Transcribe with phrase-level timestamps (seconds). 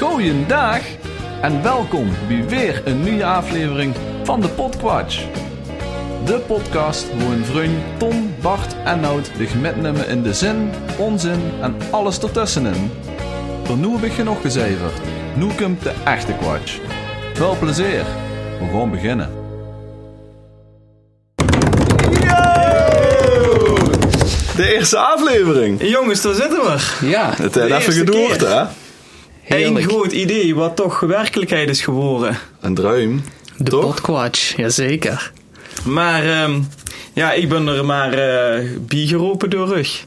[0.00, 0.80] Goeiedag
[1.42, 5.24] en welkom bij weer een nieuwe aflevering van de Podquatch.
[6.24, 11.40] De podcast waar een vriend Tom, Bart en Nout de metnemen in de zin, onzin
[11.60, 12.90] en alles ertussenin.
[13.64, 14.92] Voor nu heb ik genoeg gezeverd.
[15.34, 16.78] Nu komt de echte Quatsch.
[17.34, 18.04] Veel plezier.
[18.60, 19.30] We gaan beginnen.
[24.56, 25.82] De eerste aflevering.
[25.90, 27.06] Jongens, daar zitten we.
[27.06, 28.48] Ja, Het heeft even keer.
[28.48, 28.64] hè?
[29.50, 32.38] Eén groot idee wat toch werkelijkheid is geworden.
[32.60, 33.22] Een druim.
[33.56, 33.70] De?
[33.78, 35.32] Podquatch, jazeker.
[35.84, 36.60] Maar ehm,
[37.12, 40.04] ja, ik ben er maar eh bijgeroepen door rug.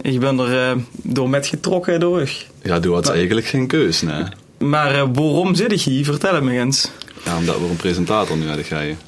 [0.00, 2.46] Ik ben er eh, door met getrokken door rug.
[2.62, 4.22] Ja, doe had eigenlijk geen keus, nee.
[4.58, 6.04] Maar eh, waarom zit ik hier?
[6.04, 6.90] Vertel het me eens.
[7.24, 8.98] Ja, omdat we een presentator nu hadden gekregen.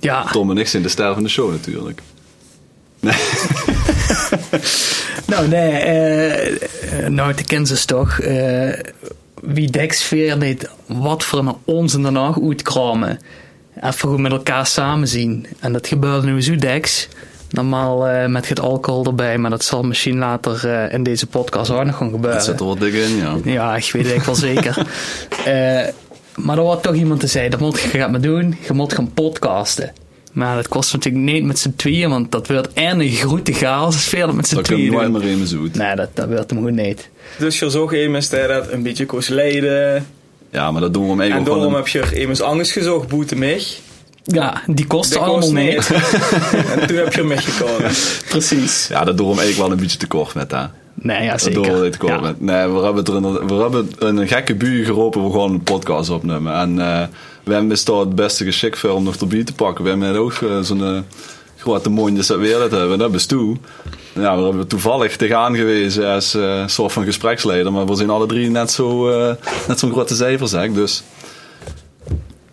[0.00, 2.00] Ja, Tom en ik zijn de ster van de show natuurlijk.
[3.00, 3.14] Nee.
[5.26, 8.18] nou nee, eh, eh, nou de Kansas toch.
[8.20, 8.72] eh,
[9.42, 13.18] wie Dexfeer deed, wat voor een onzin daarna uitkramen.
[13.80, 15.46] Even goed met elkaar samen zien.
[15.60, 17.08] En dat gebeurde nu zo Dex.
[17.50, 21.70] Normaal eh, met het alcohol erbij, maar dat zal misschien later eh, in deze podcast
[21.70, 22.36] ook nog gaan gebeuren.
[22.36, 23.36] Het zit er wat dik in, ja.
[23.44, 24.86] Ja, ik weet het wel zeker.
[25.44, 25.88] Eh,
[26.34, 29.12] maar er was toch iemand te zeggen, dat moet je gaat doen, je moet gaan
[29.12, 29.92] podcasten.
[30.38, 33.94] Maar dat kost natuurlijk niet met z'n tweeën, want dat wordt en een grote chaos
[33.94, 35.74] als veel met z'n Dat kan tweeën nooit meer mijn zoet.
[35.74, 37.08] Nee, dat, dat wordt hem goed niet.
[37.38, 40.06] Dus je zocht immers dat een beetje kost leiden.
[40.50, 42.40] Ja, maar dat doen we om even En gewoon daarom een- heb je er immers
[42.40, 43.62] anders gezocht, boete mij.
[44.24, 45.90] Ja, die kost Dat allemaal kost niet.
[46.80, 48.22] en toen heb je hem gekozen.
[48.28, 48.86] Precies.
[48.88, 50.64] Ja, dat doen we hem eigenlijk wel een beetje te kort met, hè.
[50.94, 51.82] Nee, ja, Dat doen we zeker.
[51.82, 52.20] niet te kort Ja.
[52.20, 52.40] met.
[52.40, 56.10] Nee, we hebben, er in, we hebben een gekke buur geroepen, we gaan een podcast
[56.10, 56.54] opnemen.
[56.54, 57.02] En eh,
[57.48, 59.84] we hebben best wel het beste geschikt voor om nog erbij te pakken.
[59.84, 61.00] We hebben ook eh, zo'n eh,
[61.58, 62.98] grote mondjes dat wereld hebben.
[62.98, 63.56] Dat is toe.
[64.12, 67.72] Ja, we hebben toevallig tegenaan gewezen als eh, soort van gespreksleider.
[67.72, 69.34] Maar we zijn alle drie net zo eh,
[69.68, 70.72] net zo'n grote cijfer, zeg.
[70.72, 71.02] Dus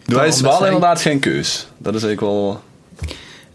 [0.06, 1.68] wij is wel inderdaad geen keus.
[1.78, 2.62] Dat is eigenlijk wel...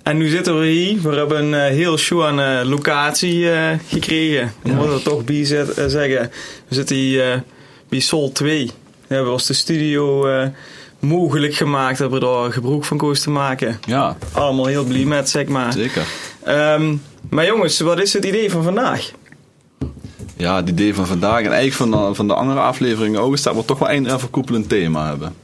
[0.02, 1.00] En nu zitten we hier.
[1.02, 3.48] We hebben een heel show aan eh, locatie
[3.88, 4.52] gekregen.
[4.62, 6.30] We moeten er toch bij zeggen.
[6.68, 7.44] We zitten hier
[7.88, 8.70] bij Sol 2.
[9.06, 10.28] We hebben ons de studio
[11.00, 11.98] mogelijk gemaakt.
[11.98, 13.80] Hebben we daar gebruik van koos te maken.
[13.86, 15.72] Ja, Allemaal heel blij met, zeg maar.
[15.72, 16.06] zeker.
[16.44, 16.96] Ehm,
[17.30, 19.10] maar jongens, wat is het idee van vandaag?
[20.36, 23.42] Ja, het idee van vandaag en eigenlijk van de, van de andere afleveringen ook is
[23.42, 25.34] dat we toch wel een overkoepelend thema hebben.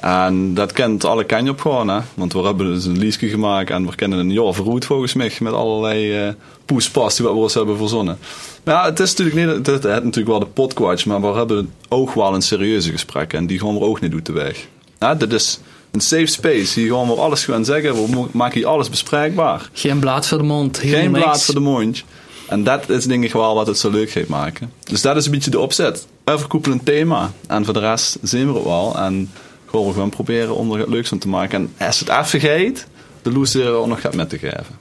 [0.00, 2.00] En dat kent alle ken je op gewoon, hè.
[2.14, 5.32] Want we hebben dus een liesje gemaakt en we kennen een jaar verroet volgens mij
[5.40, 6.32] met allerlei eh
[6.64, 8.18] poespas die we ons hebben verzonnen.
[8.64, 11.26] Maar ja, het is natuurlijk niet, het, het, het natuurlijk wel de podquatch, maar we
[11.26, 14.66] hebben ook wel een serieuze gesprek en die gaan we ook niet uit de weg.
[14.98, 15.58] Ja, dit is
[15.90, 19.68] een safe space, hier gaan we alles gaan zeggen, we maken hier alles bespreekbaar.
[19.72, 20.80] Geen blaad voor de mond.
[20.80, 21.24] helemaal Geen niks.
[21.24, 22.04] blaad voor de mond.
[22.48, 24.72] En dat is denk ik wel wat het zo leuk gaat maken.
[24.84, 26.06] Dus dat is een beetje de opzet.
[26.24, 27.32] Overkoepelend thema.
[27.46, 28.96] En voor de rest zien we het wel.
[28.98, 29.30] En
[29.66, 31.70] gewoon we gewoon proberen om er het leuks van te maken.
[31.76, 32.86] En als het even gaat,
[33.22, 34.78] de loser er ook nog gaat met te geven.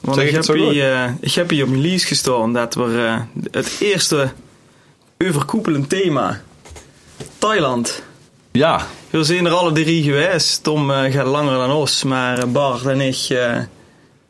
[0.00, 2.74] Want Zeg ik ik heb, hier, eh, ik heb hier op mijn lease gestaan dat
[2.74, 4.32] we eh, het eerste
[5.18, 6.40] overkoepelend thema.
[7.38, 8.02] Thailand.
[8.52, 10.62] Ja, We zijn er alle drie geweest.
[10.62, 13.56] Tom eh, gaat langer dan ons, maar eh, Bart en ik eh,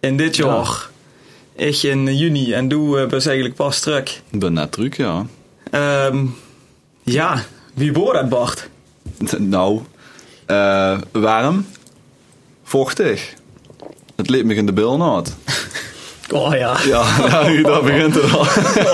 [0.00, 0.46] in dit Ja.
[0.46, 0.88] jaar.
[1.56, 4.22] Ik in juni en doe uh, was eigenlijk pas terug.
[4.30, 5.26] ik ben net terug, ja.
[5.70, 6.26] Ehm,
[7.02, 7.42] ja,
[7.74, 8.68] wie wordt dat Bart?
[9.38, 9.80] Nou,
[11.12, 11.66] warm,
[12.64, 13.32] vochtig.
[14.16, 15.34] Het leek me in de bilnaad.
[16.30, 16.76] Oh ja.
[16.84, 18.46] Ja, nou, daar begint het al.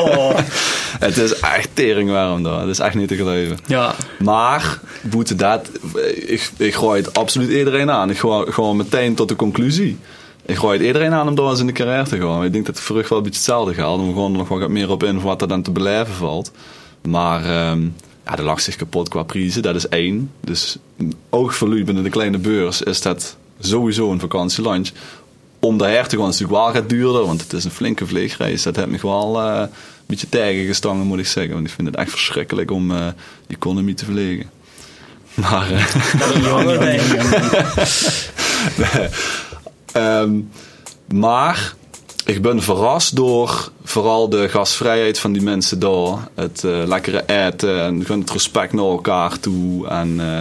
[0.06, 0.38] Oh.
[1.00, 2.60] Het is echt tering warm daar.
[2.60, 3.58] Het is echt niet te geloven.
[3.66, 3.94] Ja.
[4.18, 5.70] Maar, boete dat,
[6.14, 8.10] ik, ik gooi het absoluut iedereen aan.
[8.10, 9.98] Ik gooi gewoon meteen tot de conclusie.
[10.46, 12.44] Ik gooi het iedereen aan om door eens in de carrière te gaan.
[12.44, 14.02] Ik denk dat het voor rug wel een beetje hetzelfde geldt.
[14.02, 16.50] Om gewoon er nog wat meer op in voor wat er dan te beleven valt.
[17.02, 17.80] Maar ehm
[18.30, 20.30] ja, de lacht zich kapot qua prijzen, dat is één.
[20.40, 20.76] Dus
[21.30, 24.92] oogverluid binnen de kleine beurs is dat sowieso een vakantielandje.
[25.58, 28.62] Om daarheen te gaan is natuurlijk wel gaat duurder, want het is een flinke vliegreis.
[28.62, 29.68] Dat heeft me wel een
[30.10, 31.54] beetje tegengestangen, moet ik zeggen.
[31.54, 32.88] Want ik vind het echt verschrikkelijk om
[33.46, 34.50] die economie te verlegen.
[35.34, 35.94] Maar, eh,
[38.78, 39.08] nee.
[39.92, 40.40] Ehm,
[41.14, 41.74] maar
[42.24, 46.28] ik ben verrast door vooral de gastvrijheid van die mensen daar.
[46.34, 49.88] Het eh, lekkere eten en gewoon het respect naar elkaar toe.
[49.88, 50.40] En eh,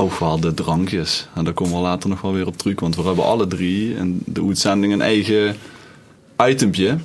[0.00, 1.28] ook wel de drankjes.
[1.34, 2.80] En daar komen we later nog wel weer op terug.
[2.80, 5.56] Want we hebben alle drie in de uitzending een eigen
[6.46, 6.98] itempje.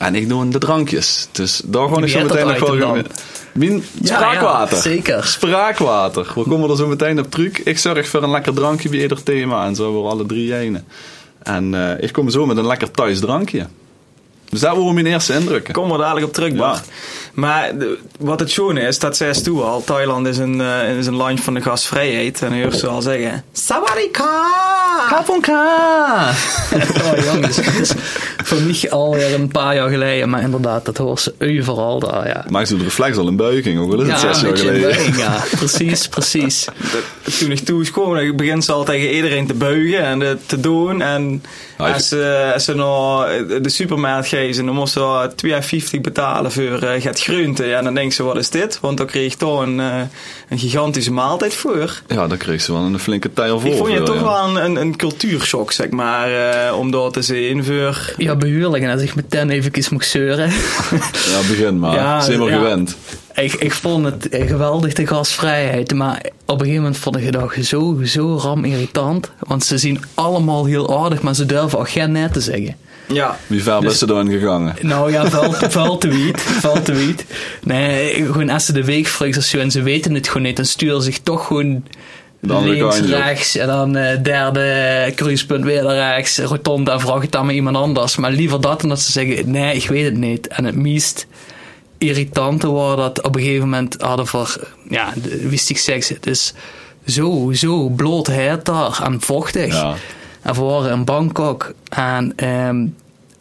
[0.00, 1.28] En ik doe de drankjes.
[1.32, 2.96] Dus daar gewoon ik zo meteen nog wel...
[4.02, 4.76] Ja, spraakwater.
[4.76, 5.24] ja, zeker.
[5.24, 6.32] Spraakwater.
[6.34, 7.62] We komen er zo meteen op terug.
[7.62, 9.64] Ik zorg voor een lekker drankje bij ieder thema.
[9.66, 10.82] En zo hebben we alle drie ene.
[11.42, 13.66] En eh, ik kom zo met een lekker thuis drankje.
[14.50, 15.74] Dus dat waren mijn eerste indrukken.
[15.74, 16.84] Kom er dadelijk op terug, Bart.
[17.34, 19.84] Maar de- wat het schoon is, dat zei toe al.
[19.84, 22.42] Thailand is een, eh, is een land van de gastvrijheid.
[22.42, 23.44] En dan hoor ze al zeggen...
[23.52, 24.79] Sawadika!
[25.10, 26.30] Kaponka!
[27.04, 27.92] oh jongens, dat is
[28.44, 30.28] voor mij alweer een paar jaar geleden.
[30.30, 32.44] Maar inderdaad, dat hoort ze overal daar, ja.
[32.48, 34.56] Maakt ze de reflex al een buiging, ook al is het Ja, zes een jaar
[34.58, 34.80] geleden.
[34.80, 35.42] buiging, ja.
[35.56, 36.64] Precies, precies.
[36.92, 40.22] Dat- Toen ik toe is gekomen, dan begint ze al tegen iedereen te buigen en
[40.22, 41.02] eh, te doen.
[41.02, 41.42] En
[41.78, 45.30] Ja, als, ze, als ze naar de supermarkt gaan, dan moest ze
[45.94, 47.64] 2,50 betalen voor eh het groente.
[47.64, 48.78] Ja, dan denkt ze, wat is dit?
[48.80, 50.00] Want dan kreeg ik toch een, eh,
[50.48, 52.00] een gigantische maaltijd voor.
[52.08, 53.70] Ja, daar kreeg ze wel een flinke tijl voor.
[53.70, 54.22] Ik vond je toch ja.
[54.22, 58.12] wel een, een, een cultuurshock, zeg maar, eh, om dat te zien voor...
[58.16, 58.82] Ja, behuurlijk.
[58.84, 60.50] En als ik meteen even moet zeuren.
[61.30, 61.94] Ja, begin maar.
[61.94, 62.56] Ja, Zijn we ja.
[62.56, 62.96] gewend.
[63.34, 65.94] ik, ik vond het eh, geweldig, de gasvrijheid.
[65.94, 66.16] Maar
[66.46, 69.30] op een gegeven moment vond ik het ook zo, zo ram irritant.
[69.38, 72.76] Want ze zien allemaal heel aardig, maar ze durven ook geen net te zeggen.
[73.12, 74.74] Ja, Wie ver Dus- best ze erin gegangen?
[74.80, 76.40] Nou ja, vuil, vuil te wiet.
[76.40, 77.24] Vuil te wiet.
[77.62, 79.06] Nee, gewoon als ze de week
[79.40, 81.82] zo en ze weten het gewoon niet, dan sturen ze zich toch gewoon
[82.48, 87.32] Andere links, rechts en dan eh, derde cruisepunt weer naar rechts, rotonde en vraag het
[87.32, 88.16] dan met iemand anders.
[88.16, 90.48] Maar liever dat dan dat ze zeggen, nee, ik weet het niet.
[90.48, 91.26] En het meest
[91.98, 96.54] irritante was dat op een gegeven moment hadden voor, ja, wist ik seks, het is
[97.06, 99.72] zo, zo bloot heet daar en vochtig.
[99.72, 99.94] Ja.
[100.42, 102.86] En we waren in Bangkok en ehm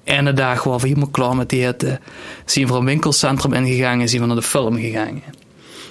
[0.09, 1.99] ene dag waren we helemaal klaar met eten.
[2.45, 5.21] Zijn we een winkelcentrum ingegaan en zijn we naar de film gegaan.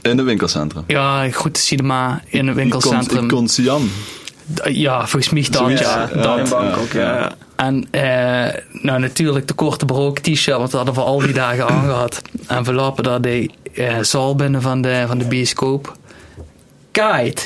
[0.03, 0.85] In de winkelcentrum.
[0.87, 3.29] Ja, goed cinema in een Ik winkelcentrum.
[3.29, 3.91] kon Sian.
[4.65, 5.55] Ja, volgens mij dat.
[5.55, 6.23] Zoiets, Ja, ja.
[6.23, 6.39] dat.
[6.39, 7.19] in Bangkok, ja.
[7.19, 7.33] ja.
[7.57, 11.69] En eh, nou natuurlijk de korte broek t-shirt, want dat hadden we al die dagen
[11.75, 12.23] aangehad.
[12.47, 15.97] En we lopen daar de eh, zaal binnen van de, van de bioscoop.
[16.91, 17.43] Kite.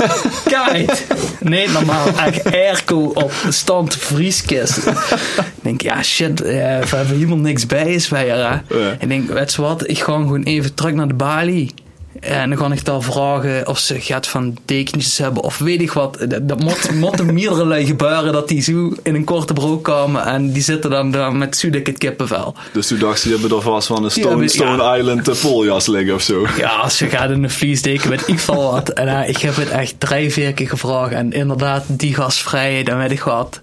[0.52, 0.94] Kite.
[1.40, 2.06] Nee, normaal.
[2.06, 4.76] Echt airco op de stand vrieskist.
[4.86, 8.34] ik denk, ja shit, eh, we hebben helemaal niks bij is bij hè.
[8.36, 8.62] Ja.
[8.98, 11.74] Ik denk, weet je wat, ik ga gewoon even terug naar de balie.
[12.20, 15.92] En dan ga ik daar vragen of ze gaat van dekentjes hebben of weet ik
[15.92, 16.18] wat.
[16.28, 20.24] Dat, dat moet, moet er meerdere gebeuren dat die zo in een korte broek komen
[20.24, 22.54] en die zitten dan daar met Sudek het kippenvel.
[22.72, 24.96] Dus toen dacht ze, die hebben er vast van een Stone, Stone ja.
[24.96, 26.46] Island poljas liggen of zo.
[26.56, 28.88] Ja, als je gaat in een vliesdeken met ik van wat.
[28.88, 31.12] En eh, ik heb het echt drie, vier keer gevraagd.
[31.12, 33.60] En inderdaad, die gasvrijheid, dan weet ik wat.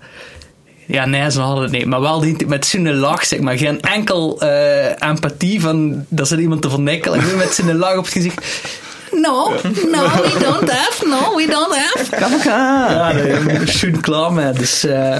[0.88, 1.86] Ja, nee, ze hadden het niet.
[1.86, 3.58] Maar wel die, met zo'n lach, zeg maar.
[3.58, 7.22] Geen enkel eh, empathie van, dat zit iemand te vernikkelen.
[7.22, 8.46] Gewoon met zo'n lach op het gezicht.
[9.12, 9.50] No,
[9.92, 11.08] no, we don't have.
[11.08, 12.44] No, we don't have.
[12.50, 14.52] Ja, daar ben ik zo'n klaar mee.
[14.54, 15.20] Dus, eh,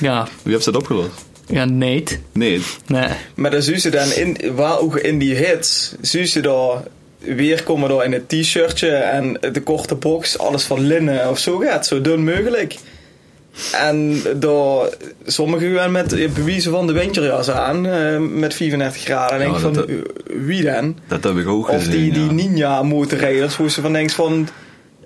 [0.00, 1.10] ja, Wie heeft dat opgelost?
[1.46, 2.04] ja, nee.
[2.32, 2.62] Nee.
[2.86, 3.08] Nee.
[3.34, 6.82] Maar dan zie je dan in, waar ook in die hits, zie je daar
[7.18, 11.58] weer komen door in het t-shirtje en de korte box, alles van linnen of zo
[11.58, 12.76] gaat, zo dun mogelijk.
[13.72, 14.96] En door
[15.26, 19.38] sommigen gaan met bewijzen van de winterjas aan, eh, met 34 graden.
[19.38, 19.94] En Ja, denk ik van, dat- eh,
[20.46, 20.96] wie dan?
[21.08, 21.90] Dat heb ik ook Of gezien.
[21.92, 22.32] die, die ja.
[22.32, 24.48] ninja motorrijders, hoe ze van denkt van,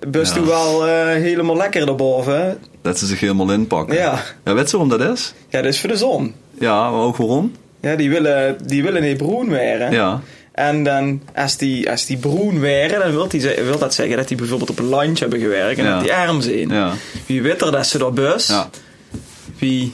[0.08, 0.44] best Ja.
[0.44, 2.58] wel eh, helemaal lekker daarboven.
[2.82, 3.96] Dat ze zich helemaal inpakken.
[3.96, 4.22] Ja.
[4.44, 5.34] Ja, weet je waarom dat is?
[5.48, 6.34] Ja, dat is voor de zon.
[6.58, 7.52] Ja, maar ook waarom?
[7.80, 9.90] Ja, die willen, die willen niet broen weeren.
[9.92, 10.20] Ja.
[10.58, 14.28] En dan, als die, als die broen waren, dan wil, die, wil dat zeggen dat
[14.28, 15.90] die bijvoorbeeld op een landje hebben gewerkt en Ja.
[15.94, 16.68] dat die arm zijn.
[16.68, 16.92] Ja.
[17.26, 18.70] Wie witter dat ze daar bus, ja.
[19.58, 19.92] wie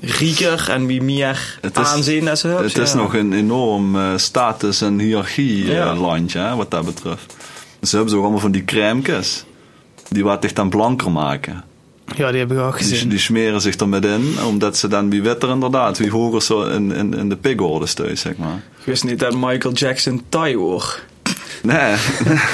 [0.00, 2.66] rieker en wie meer Het is- aanzien dat ze hebben.
[2.66, 7.36] Het is nog een enorm eh, status- en hiërarchie eh, wat dat betreft.
[7.80, 9.44] Dus ze hebben ook allemaal van die crèmekes.
[10.08, 11.64] Die wat echt dan blanker maken.
[12.16, 13.08] Ja, die heb ik ook Die, gezien.
[13.08, 16.62] die smeren zich er met in, omdat ze dan wie witter inderdaad, wie hoger zo
[16.62, 18.62] in, in, in de pigorde steun, zeg maar.
[18.78, 21.00] Ik wist niet dat Michael Jackson Thai hoor.
[21.62, 21.94] Nee,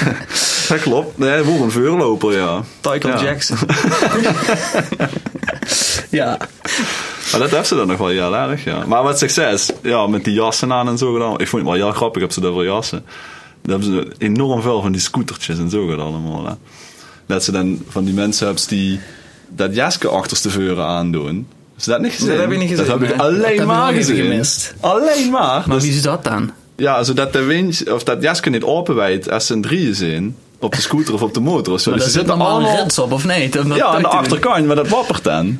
[0.69, 1.17] dat klopt.
[1.17, 2.63] Nee, voor een vuurloper, ja.
[2.91, 3.23] Michael Ja.
[3.23, 3.57] Jackson.
[6.09, 6.37] Ja.
[7.31, 8.85] Maar dat heeft ze dan nog wel heel erg, ja.
[8.85, 11.39] Maar wat succes, ja, met die jassen aan en zo gedaan.
[11.39, 13.03] Ik vond het wel heel grappig, heb ze daar wel jassen.
[13.61, 16.45] Daar hebben ze enorm veel van die scootertjes en zo gedaan allemaal.
[16.45, 16.53] Hè.
[17.25, 18.99] Dat ze dan van die mensen hebben die
[19.55, 21.47] dat jasje achterstevoren aandoen.
[21.77, 22.27] Is dat niet gezien?
[22.29, 23.19] Dat heb ik niet gezien, Dat heb ik nee.
[23.27, 24.15] alleen heb maar gezien.
[24.15, 24.73] gemist.
[24.79, 25.63] Alleen maar.
[25.65, 26.51] Maar Dus- wie is dat dan?
[26.75, 30.35] ja, zodat de wind, of dat jasje niet openwijdt als ze een drieën zijn.
[30.59, 31.89] Op de scooter of op de motor of zo.
[31.89, 34.65] Maar Dus daar ze zit zitten allemaal rits op, of dat Ja, aan de achterkant,
[34.65, 35.59] maar dat wappert dan.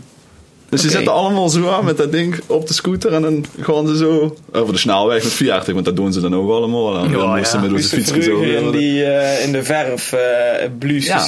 [0.71, 0.95] Dus ze Oké.
[0.95, 4.35] zitten allemaal zo aan met dat ding op de scooter en dan gaan ze zo
[4.51, 6.97] over de snelweg met 40, want dat doen ze dan ook allemaal.
[6.97, 7.45] En Ja, dan moesten ja.
[7.45, 11.25] ze met onze ze fiets zo in, die, eh, in de verf eh blues Ja.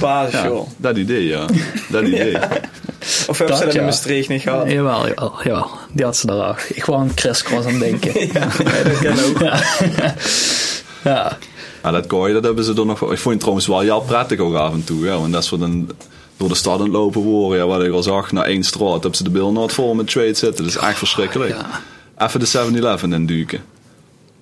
[0.00, 0.68] basisschool.
[0.68, 1.44] Ja, dat idee, ja.
[1.88, 2.36] Dat idee.
[3.28, 3.78] Of hebben Dat, ze dat ja.
[3.78, 4.70] in Maastricht niet gehad?
[4.70, 5.70] Jawel, jawel, jawel.
[5.92, 6.60] Die had ze daar ook.
[6.60, 8.12] Ik wou aan crisscross aan denken.
[8.32, 8.48] ja,
[8.84, 9.38] dat kan ook.
[9.46, 10.14] ja.
[11.04, 11.38] ja.
[11.82, 13.12] Maar dat kooi, dat hebben ze er nog wel.
[13.12, 15.18] Ik vond het trouwens wel heel prettig ook af en toe, ja.
[15.18, 15.90] Want als we dan
[16.36, 18.92] door de stad aan het lopen worden, ja, wat ik al zag, naar één straat,
[18.92, 20.64] hebben ze de bil nooit vol met trade zitten.
[20.64, 21.56] Dat is echt verschrikkelijk.
[22.18, 22.26] Ja.
[22.26, 23.60] even de 7-Eleven induiken.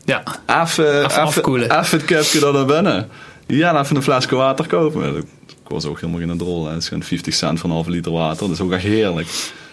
[0.05, 0.23] Ja.
[0.47, 1.79] Even, Even even, afkoelen.
[1.81, 3.09] even het kapje er naar binnen.
[3.47, 5.17] Ja, en even een flesje water kopen.
[5.17, 5.25] Ik
[5.69, 6.67] was ook helemaal geen drol.
[6.67, 8.39] Het is gewoon 50 cent voor een halve liter water.
[8.47, 9.29] Dat is ook echt heerlijk.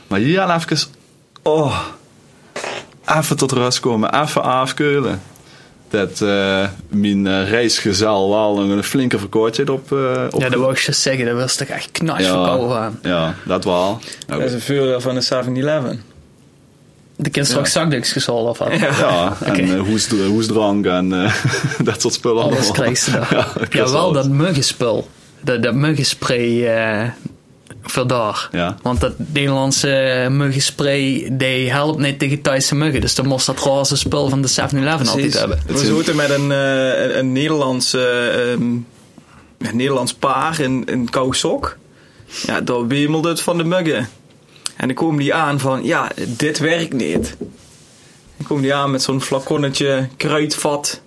[0.08, 0.78] Maar ja, even...
[1.44, 1.80] Oh,
[3.06, 4.22] even tot rust komen.
[4.22, 5.22] Even afkeulen.
[5.92, 9.92] Dat eh, mijn eh, reisgezel wel een flinke verkortje op...
[9.92, 11.26] eh op ja, dat wou ik je zeggen.
[11.26, 13.00] Dat was toch echt knars ja, verkouden aan.
[13.02, 14.00] ja, dat wel.
[14.28, 16.02] Dat is een voordeel van de 7-Eleven.
[17.16, 18.80] De kind straks zakdoekjes gezollen of wat?
[18.80, 21.10] Ja, en eh, hoesdr- hoesdrank en
[21.84, 22.72] dat soort spullen Alles allemaal.
[22.74, 23.28] krijg je daar.
[23.38, 25.10] Ja, Ja, dat wel dat muggenspul.
[25.44, 27.10] Dat, dat muggenspray eh
[27.82, 28.50] voor daar.
[28.52, 28.78] Ja.
[28.82, 33.02] Want dat Nederlandse muggenspray, die helpt niet tegen Thaise muggen.
[33.02, 35.60] Dus dan moest dat roze spul van de 7-Eleven altijd hebben.
[35.68, 38.62] We zaten met een, eh, een, een Nederlands, eh, ehm,
[39.58, 41.78] een Nederlands paar in, in Kousok.
[42.46, 44.10] Ja, daar wemelde het van de muggen.
[44.76, 47.36] En dan komen die aan van, ja, dit werkt niet.
[48.38, 51.02] Dan komen die aan met zo'n flaconnetje kruidvat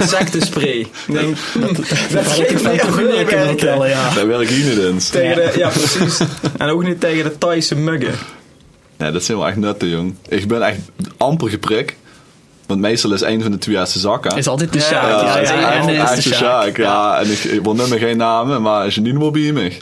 [0.00, 0.78] insectenspray.
[0.78, 3.88] Ik denk, hm, dat geeft niet of niet werken.
[3.88, 4.14] ja.
[4.14, 5.08] Dat werkt hier niet eens.
[5.08, 6.20] Tegen de, ja, precies.
[6.58, 8.14] En ook niet tegen de Thaise muggen.
[8.96, 10.14] Nee, dat zijn wel echt nutten, jong.
[10.28, 10.78] Ik ben echt
[11.16, 11.96] amper geprik.
[12.66, 14.36] Want meestal is een van de twee eerste zakken.
[14.36, 15.10] Is altijd de Ja, Sjaak.
[15.10, 16.76] ja, Ja, ja, ja, ja, en ja, de Sjaak.
[16.76, 17.18] Ja.
[17.20, 19.72] En ik, ik wil nummer geen namen, maar niet wil bij me.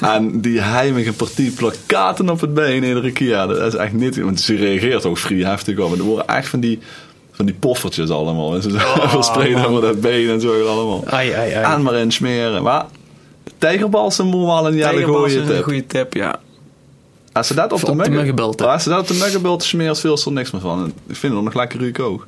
[0.00, 3.36] en die heimige partij plakaten op het been iedere keer.
[3.36, 4.16] Dat is echt niet...
[4.20, 5.92] Want ze reageert ook vrij heftig op.
[5.92, 6.78] En er worden echt van die,
[7.32, 8.54] van die poffertjes allemaal.
[8.54, 11.02] En ze Oh, verspreiden over dat been en zo allemaal.
[11.06, 11.74] Ai, ai, ai.
[11.74, 12.62] En maar in smeren.
[12.62, 12.86] Maar
[13.58, 15.64] tijgerbalsem moet wel een Tegenbal is gooien een tip.
[15.64, 16.40] goede tip, ja.
[17.32, 18.68] Als ze dat op, de, de muggen- muggenbulten.
[18.70, 20.78] Als ze dat op de muggenbulten smeren, veel er niks meer van.
[20.84, 22.26] En Ik vind het nog lekker ruik ook.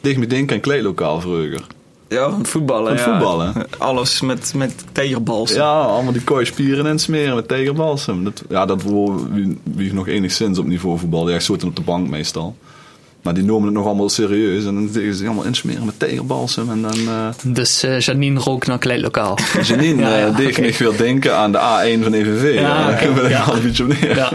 [0.00, 1.60] Tegen me denken aan kleedlokaal vroeger.
[2.08, 2.98] Ja, van voetballen.
[2.98, 3.18] Van ja.
[3.18, 3.52] voetballen.
[3.78, 5.52] Alles met, met tegerbals.
[5.52, 8.24] Ja, allemaal die kooi spieren en smeren met tegenbalsem.
[8.24, 8.82] Dat, ja, dat
[9.32, 11.24] wie, wie nog enigszins op niveau voetbal.
[11.24, 12.56] Die echt soorten op de bank meestal.
[13.26, 14.64] Maar die noemen het nog allemaal serieus.
[14.64, 16.70] En dan zeggen ze allemaal insmeren met tegenbalsem.
[16.70, 16.98] En dan...
[17.08, 19.38] eh Dus eh, Janine rook naar kleedlokaal.
[19.62, 22.54] Janine Ja, ja, eh, deed weer denken aan de A1 van EVV.
[22.54, 23.42] Ja, Ja, daar oké, kunnen we er ja.
[23.42, 24.32] al een beetje op neer.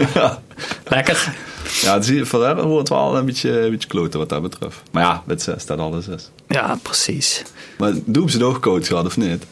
[0.84, 1.34] Lekker.
[1.82, 4.82] Ja, het voor haar wordt het wel een beetje, een beetje kloten wat dat betreft.
[4.90, 6.30] Maar ja, met zes staat alles is.
[6.48, 7.42] Ja, precies.
[7.78, 9.44] Maar doe ze het ook coach gehad of niet?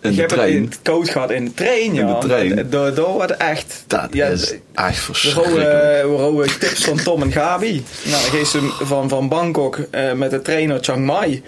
[0.00, 0.52] In Ik de heb het trein.
[0.56, 2.20] in het koud gehad in de trein, ja.
[2.20, 2.70] de trein.
[2.70, 3.84] Dat- wordt echt...
[3.86, 6.02] Dat ja, is echt We verschrikkelijk.
[6.02, 7.84] we houden tips van Tom en Gabi.
[8.04, 11.42] Nou, dan geeft ze van, van Bangkok eh, met de trein naar Chiang Mai.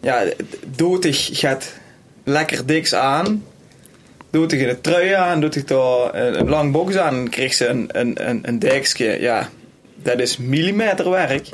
[0.00, 0.22] Ja,
[0.76, 1.72] dotig gaat
[2.24, 3.44] lekker diks aan.
[4.30, 7.14] Doet hij de trui aan, doet hij daar een, een lang box aan.
[7.14, 9.20] Dan kreeg ze een, een, een, een dekje.
[9.20, 9.48] Ja,
[10.02, 11.44] dat is millimeterwerk.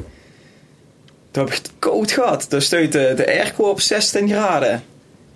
[1.30, 2.50] Toen heb ik het koud gehad.
[2.50, 4.82] Toen stuit de, de airco op 16 graden.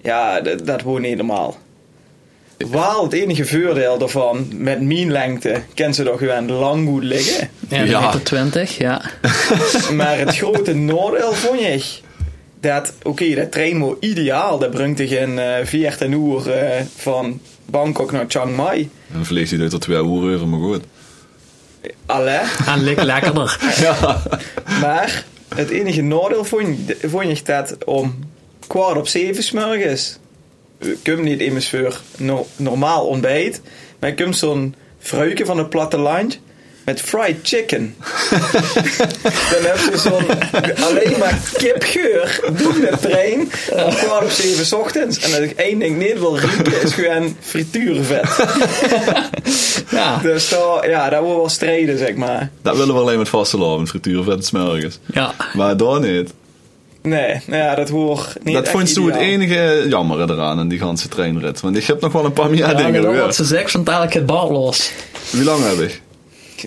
[0.02, 1.56] Ja, dat, dat wordt niet normaal.
[2.70, 7.48] Wel het enige voordeel daarvan, met mijn lengte, kan ze toch gewoon lang goed liggen.
[7.68, 8.00] Ja, Ja.
[8.00, 9.02] meter 20, ja.
[9.96, 12.00] Maar het grote nadeel vond ik,
[12.60, 14.58] dat, oké, dat trein was ideaal.
[14.58, 18.90] Dat brengt je in eh 14 uur eh, van Bangkok naar Chiang Mai.
[19.12, 20.82] Dan vliegt hij er tot twee uur over, maar goed.
[22.06, 22.38] Allee.
[22.66, 23.58] En lik lekkerder.
[23.80, 24.22] Ja.
[24.80, 28.18] Maar het enige nadeel vond, vond ik dat om
[28.66, 30.18] kwart op zeven smorgens.
[30.78, 33.60] Ik kom niet immers voor no- normaal ontbijt.
[33.98, 36.40] Maar ik kom zo'n fruikje van het platteland
[36.84, 37.94] met fried chicken.
[39.52, 40.52] dan heb je zo'n
[40.84, 43.40] alleen maar kipgeur door de trein
[43.86, 45.18] om kwart op zeven 's ochtends.
[45.18, 48.28] En dat ik één ding niet wil rieken is gewoon frituurvet.
[49.90, 50.18] Ja.
[50.18, 52.50] dus daar, ja, dat wordt wel strijden, zeg maar.
[52.62, 54.98] Dat willen we alleen met vaste met frituur vet smelgers.
[55.12, 55.34] Ja.
[55.54, 56.32] Maar daar niet.
[57.02, 60.78] Nee, nou ja, dat hoort niet dat vond je het enige jammer eraan in die
[60.78, 61.60] ganse treinrit.
[61.60, 63.02] Want ik heb nog wel een paar meer Ja, dingen.
[63.02, 63.16] dat hoor.
[63.24, 64.90] wat ze zegt, want eigenlijk het bar los.
[65.30, 66.02] Wie lang heb ik?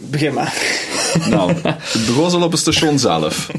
[0.01, 0.54] Begin maar.
[1.30, 3.50] Nou, het begon al op het station zelf.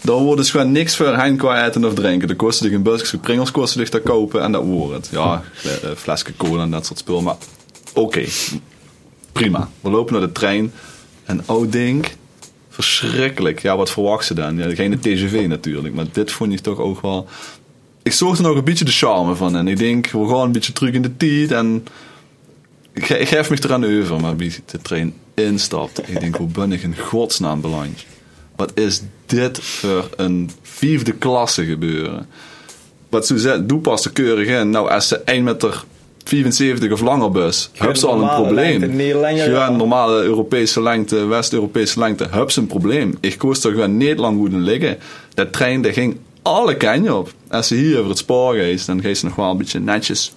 [0.00, 2.28] Daar wordt dus gewoon niks voor hen qua eten of drinken.
[2.28, 5.08] De kosten die een busje pringels kosten zich te kopen en dat wordt het.
[5.12, 7.20] Ja, eh, flesje cola en dat soort spul.
[7.22, 7.34] Maar
[7.92, 8.24] oké,
[9.32, 9.68] prima.
[9.80, 10.72] We lopen naar de trein
[11.24, 12.06] en oh ding,
[12.74, 13.62] verschrikkelijk.
[13.62, 14.56] Ja, wat verwacht ze dan?
[14.56, 17.28] Ja, geen TGV natuurlijk, maar dit vond ik toch ook wel...
[18.02, 20.52] Ik zorg er nog een beetje de charme van en ik denk, we gaan een
[20.52, 21.84] beetje terug in de tijd en...
[22.92, 26.48] Ik, ge- ik geef me eraan over, maar wie de trein instapt, ik denk, hoe
[26.48, 28.04] ben ik in godsnaam beland?
[28.56, 32.28] Wat is dit voor een vijfde klasse gebeuren?
[33.08, 34.70] Wat ze zegt, doe pas de keurig in.
[34.70, 35.84] Nou, als ze 1 meter
[36.24, 38.80] 75 of langer bus, heb ze al een probleem.
[39.20, 43.16] lengte, Gewoon normale Europese lengte, West-Europese lengte, heb ze een probleem.
[43.20, 44.98] Ik koos er gewoon niet lang goed in liggen.
[45.34, 47.32] Dat trein, dat ging alle kanten op.
[47.48, 50.32] Als ze hier over het spoor geest, dan geeft ze nog wel een beetje netjes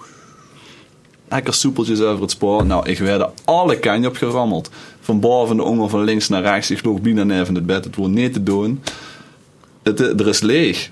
[1.30, 2.66] Lekker soepeltjes over het spoor.
[2.66, 4.70] Nou, ik werd er alle kanten op gerammeld.
[5.02, 6.72] Van boven de ongel van links naar rechts.
[6.72, 7.84] Ik loop bijna neer van het bed.
[7.84, 8.82] Het wordt niet te doen.
[9.84, 10.90] Het, eh, er is leeg.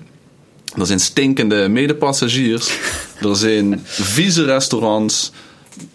[0.74, 2.70] Er zijn stinkende medepassagiers.
[3.20, 5.32] Er zijn vieze restaurants.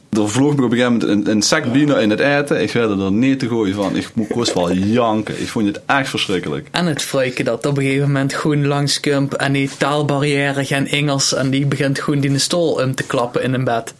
[0.09, 2.61] Er vloog me op een gegeven moment een, een zak in het eten.
[2.61, 3.95] Ik werd er niet te gooien van.
[3.95, 5.41] Ik moest wel janken.
[5.41, 6.67] Ik vond het echt verschrikkelijk.
[6.71, 11.33] En het fruiken dat op een gegeven moment gewoon langskomt en die taalbarrière geen Engels
[11.33, 13.93] en die begint gewoon die stoel om te klappen in een bed.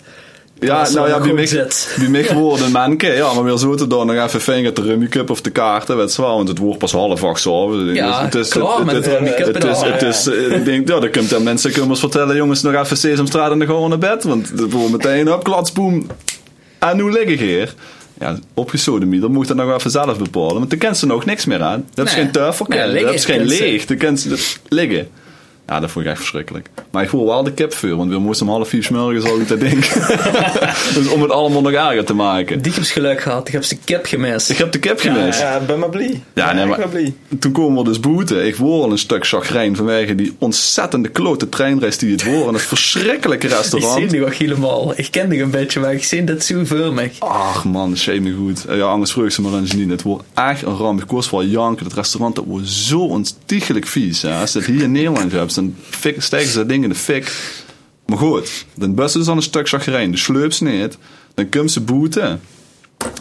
[0.67, 4.07] Ja, nou ja, wie mij, wie mij geworden manke, ja, maar weer zo te doen,
[4.07, 6.77] nog even vinger te rummy cup of de kaarten, weet je wel, want het wordt
[6.77, 7.75] pas half acht zo.
[7.75, 10.27] Ja, het is, klaar het, met het, de rummy cup het, en is, het is,
[10.27, 13.57] eh, ik denk, ja, dan komt mensen kunnen ons vertellen, jongens, nog even Sesamstraat en
[13.57, 16.07] dan gewoon naar bed, want het wordt meteen op, klatsboom,
[16.79, 17.73] en nu liggen hier.
[18.19, 21.45] Ja, opgezoden dan moet dat nog even zelf bepalen, want dan kent ze nog niks
[21.45, 21.85] meer aan.
[21.93, 22.23] Dat is Nee.
[22.23, 22.31] geen
[22.93, 25.09] Nee, dat is geen leeg, dan kent ze liggen.
[25.71, 26.69] Ja, dat vond ik echt verschrikkelijk.
[26.89, 29.25] Maar ik voel wel de kip voor, want we moesten om half vier 's morgens
[29.25, 30.01] al te denken.
[30.95, 32.61] dus om het allemaal nog erger te maken.
[32.61, 34.49] Die heb geluk gehad, ik heb ze kip gemist.
[34.49, 35.39] Ik heb de kip gemist.
[35.39, 36.21] Ja, ik ben maar blij.
[36.33, 36.87] Ja, nee, ik maar
[37.39, 38.47] toen komen we dus boete.
[38.47, 42.47] Ik word al een stuk chagrijn vanwege die ontzettende klote treinreis die het wordt.
[42.47, 44.09] En het verschrikkelijke Ik zie restaurant.
[44.09, 44.93] die ook helemaal.
[44.95, 46.55] Ik ken die een beetje, maar ik zie dat zo
[46.91, 47.09] me.
[47.19, 48.65] Ach man, shame me goed.
[48.69, 49.89] Ja, anders vreugd ze maar aan niet.
[49.89, 51.01] Het wordt echt een ramp.
[51.01, 51.85] Ik kost wel janken.
[51.85, 54.21] Het restaurant dat wordt zo ontiegelijk vies.
[54.21, 54.33] Hè.
[54.39, 56.95] Als je het hier in Nederland hebt, dan fik, steken ze dat ding in de
[56.95, 57.53] fik.
[58.05, 60.11] Maar goed, dan bus is dan een stuk chagrijn.
[60.11, 60.97] De sleup ze niet.
[61.33, 62.37] Dan komt ze boete.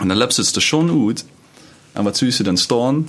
[0.01, 1.25] En dan loopt ze het station uit.
[1.93, 3.09] En wat zie je dan staan?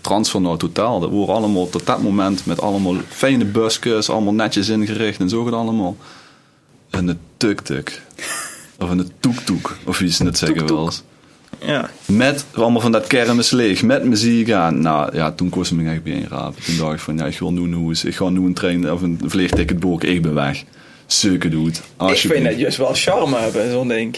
[0.00, 1.00] Transfer naar totaal.
[1.00, 5.44] Dat wordt allemaal tot dat moment met allemaal fijne busjes, allemaal netjes ingericht en zo
[5.44, 5.96] gaat allemaal.
[6.90, 8.02] En de tuk-tuk.
[8.78, 11.02] Of een toek-toek, of wie ze het zeggen wel eens.
[11.66, 11.90] Ja.
[12.06, 14.80] Met allemaal van dat kermis leeg, met muziek aan.
[14.80, 16.62] Nou ja, toen kost me echt bij rapen.
[16.64, 18.04] Toen dacht ik van, ja, ik wil nu een hoes.
[18.04, 20.08] Ik ga nu een trein of een vliegticket boeken.
[20.08, 20.62] Ik ben weg.
[21.06, 21.80] Sukken doet.
[22.06, 24.16] Ik vind dat juist wel charme hebben, zo'n ding.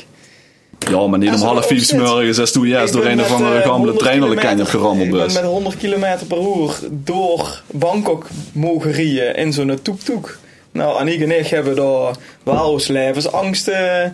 [0.90, 1.88] Ja, maar niet om half vier zit.
[1.88, 5.06] smorgens als toen juist door een of andere eh, gammele 100 trein kant op gerammeld
[5.06, 5.34] Ik ben bus.
[5.34, 10.38] met 100 km per uur door Bangkok mogen rijden in zo'n toek-toek.
[10.74, 14.04] Nou, Aniek en ik hebben daar wel ons levensangst eh,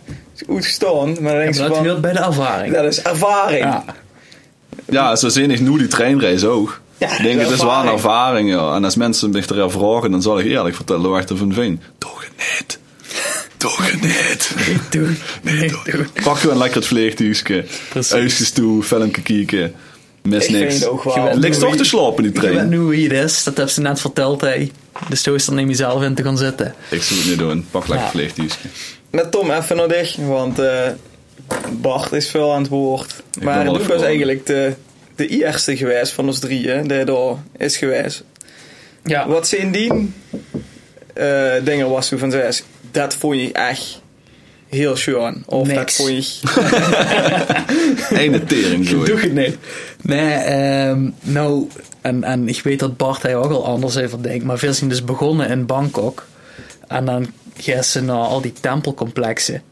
[0.48, 1.06] uitgestaan.
[1.22, 2.74] Maar dan denk je Dat van, hoort bij de ervaring.
[2.74, 3.64] dat is ervaring.
[3.64, 3.84] Ja.
[4.84, 6.80] Ja, zo zin ik nu die treinreis ook.
[6.98, 8.50] Ja, ik denk, dat het is wel een ervaring.
[8.50, 8.74] ja.
[8.74, 11.82] En als mensen me erover vragen, dan zal ik eerlijk vertellen waar ik ervan vind.
[11.98, 12.78] Toch het niet.
[13.56, 14.54] Toch het niet.
[14.68, 15.18] Niet doen.
[15.42, 16.06] Niet doen.
[16.24, 17.64] Pak gewoon lekker het vliegtuigje.
[17.88, 18.12] Precies.
[18.12, 19.74] Huisjes toe, filmpje kijken.
[20.30, 20.74] Mis Ik niks.
[20.78, 22.68] vind ook wel- nu toch te slapen die Je weet trein?
[22.68, 24.40] nu wie het is, dat heb ze net verteld.
[24.40, 24.70] Hey.
[25.08, 26.74] Dus toen is er niet mezelf in te gaan zitten.
[26.90, 27.66] Ik zou het niet doen.
[27.70, 28.46] Pak lekker Ja.
[29.10, 30.88] Met Tom even naar dich, want eh,
[31.72, 33.22] Bart is veel aan het woord.
[33.42, 34.04] maar was aan.
[34.04, 34.72] eigenlijk de,
[35.16, 38.22] de eerste geweest van ons drieën, die daar is geweest.
[39.04, 39.28] Ja.
[39.28, 40.12] Wat zijn die
[41.14, 42.62] eh, dingen was van zes?
[42.90, 44.00] Dat vond je echt
[44.70, 45.42] heel schoon.
[45.46, 46.48] Of dat vond je...
[48.22, 49.04] Eén tering zo.
[49.04, 49.56] Doe het niet.
[50.02, 51.68] Nee, ehm, nou,
[52.00, 54.90] en, en ik weet dat Bart hij ook al anders over denkt, maar veel zijn
[54.90, 56.26] dus begonnen in Bangkok.
[56.86, 59.62] En dan gaan ze naar al die tempelcomplexen.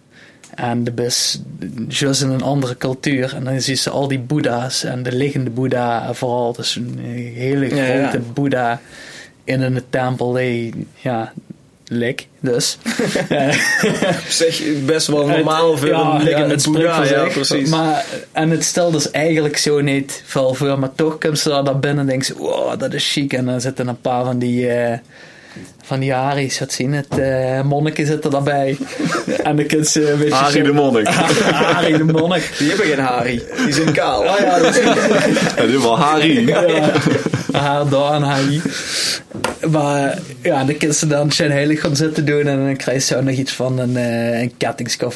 [0.55, 1.41] En de is
[1.89, 3.35] juist in een andere cultuur.
[3.35, 6.53] En dan zie je al die boeddha's en de liggende boeddha en vooral.
[6.53, 6.99] Dus een
[7.35, 8.09] hele Ja, ja.
[8.09, 8.81] grote boeddha
[9.45, 11.33] in een tempel die, ja,
[11.88, 12.79] lik dus.
[13.29, 13.55] Eh,
[14.29, 16.94] zich best wel normaal het- voor ja, een ja, boeddha.
[16.94, 17.68] voor Ja, precies.
[17.68, 20.79] Maar, en het stelt dus eigenlijk zo niet veel voor.
[20.79, 23.33] Maar toch komt ze daar naar binnen en denkt ze, wow, dat is chic.
[23.33, 24.68] En dan zitten een paar van die...
[24.68, 24.98] eh,
[25.83, 27.18] van die Aries, wat zien het?
[27.18, 28.77] eh monniken zitten daarbij.
[29.44, 31.09] en dan kunt ze een beetje zo- de monnik.
[31.53, 32.51] Arie de monnik.
[32.59, 33.42] Die hebben geen Harry.
[33.64, 34.20] Die zijn kaal.
[34.20, 34.83] Oh ja, dat is
[35.57, 36.48] Ja, dit wel Harry.
[36.48, 36.92] ja.
[37.53, 38.62] Haar daar en hier.
[39.70, 43.22] Maar ja, kan ze dan zijn heilig gaan zitten doen en dan krijg je ook
[43.22, 44.52] nog iets van een, eh een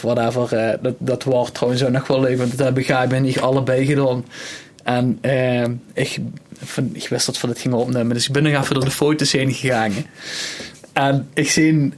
[0.00, 0.58] whatever.
[0.58, 3.24] Eh, dat, dat wordt trouwens ook nog wel leuk, want dat heb ik Gabi en
[3.24, 4.24] ik allebei gedaan.
[4.84, 6.18] En eh, ik,
[6.64, 8.90] van, ik wist dat we dit gingen opnemen, dus ik ben nog even door de
[8.90, 9.92] foto's heen gegaan.
[10.92, 11.92] En ik zie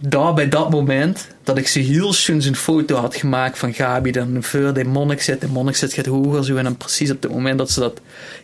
[0.00, 4.10] daar bij dat moment dat ik ze heel schoon een foto had gemaakt van Gabi
[4.10, 5.40] dan voor de monnik zit.
[5.40, 8.00] De monnik zit gaat hoger zo en dan precies op het moment dat ze dat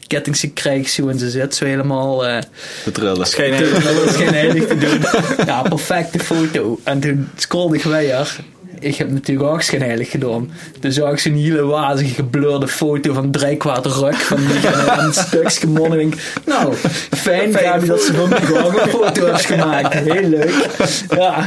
[0.06, 2.42] kettingse krijgt zo en ze zit zo helemaal eh
[2.84, 3.26] De trillen.
[3.26, 5.00] Geen dat was geen heilig te doen.
[5.46, 6.78] Ja, perfecte foto.
[6.82, 8.36] En toen scrollde ik weer.
[8.78, 10.50] Ik heb natuurlijk ook geen heilig gedaan.
[10.80, 14.68] Zag ik zo'n hele wazige geblurde foto van drie kwart ruk van die
[15.04, 15.66] een stukje.
[15.66, 16.14] Ik denk,
[16.46, 16.74] Nou,
[17.10, 19.94] fijn Gabi dat ze van mij ook een foto heeft gemaakt.
[19.94, 20.66] Heel leuk.
[21.08, 21.44] Ja,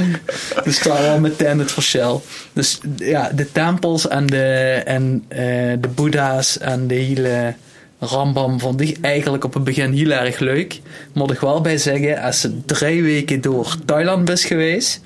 [0.64, 2.24] dus daar al meteen het verschil.
[2.54, 5.40] Dus ja, de tempels en de, en, eh,
[5.80, 7.54] de boeddha's en de hele
[8.00, 10.80] rambam vond ik eigenlijk op het begin heel erg leuk.
[11.14, 15.02] Moet ik wel bij zeggen, als ze drie weken door Thailand is geweest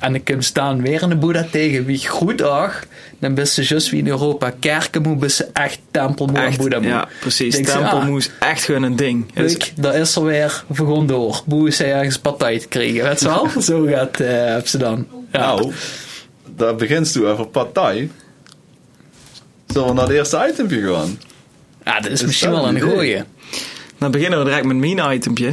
[0.00, 2.82] En ik kom staan weer in de Boeddha tegen wie goed ach.
[3.18, 6.58] Dan bist ze juist wie in Europa kerken moet, bist ze echt tempelmoe en Echt,
[6.58, 6.88] Boeddha moe.
[6.88, 7.54] ja, precies.
[7.54, 9.26] Denk ze, Tempelmoes is echt gewoon een ding.
[9.34, 10.64] Leuk, daar is er weer.
[10.66, 11.42] We gaan door.
[11.46, 13.02] Boe is hij ergens partij te krijgen.
[13.02, 13.48] Weet je wel?
[13.62, 15.06] Zo gaat eh heb ze dan.
[15.32, 15.38] Ja.
[15.40, 15.72] Nou,
[16.56, 18.10] daar begint toe over partij.
[19.66, 21.18] Zullen we naar het eerste itempje gaan?
[21.84, 22.88] ja, dat is Is misschien dat wel een idee?
[22.90, 23.24] gooie.
[23.98, 25.52] Dan beginnen we direct met mijn itempje.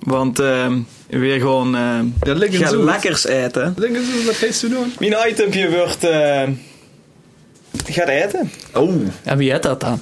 [0.00, 0.78] Want ehm
[1.20, 2.84] weer gewoon Ja, lekker gaan zoet.
[2.84, 3.74] lekkers eten.
[3.78, 4.92] Denk eens wat geest te doen?
[4.98, 6.04] Mijn itempje wordt...
[6.04, 6.42] eh
[7.84, 8.50] gaat eten.
[8.74, 10.00] Oh, En wie heeft dat dan?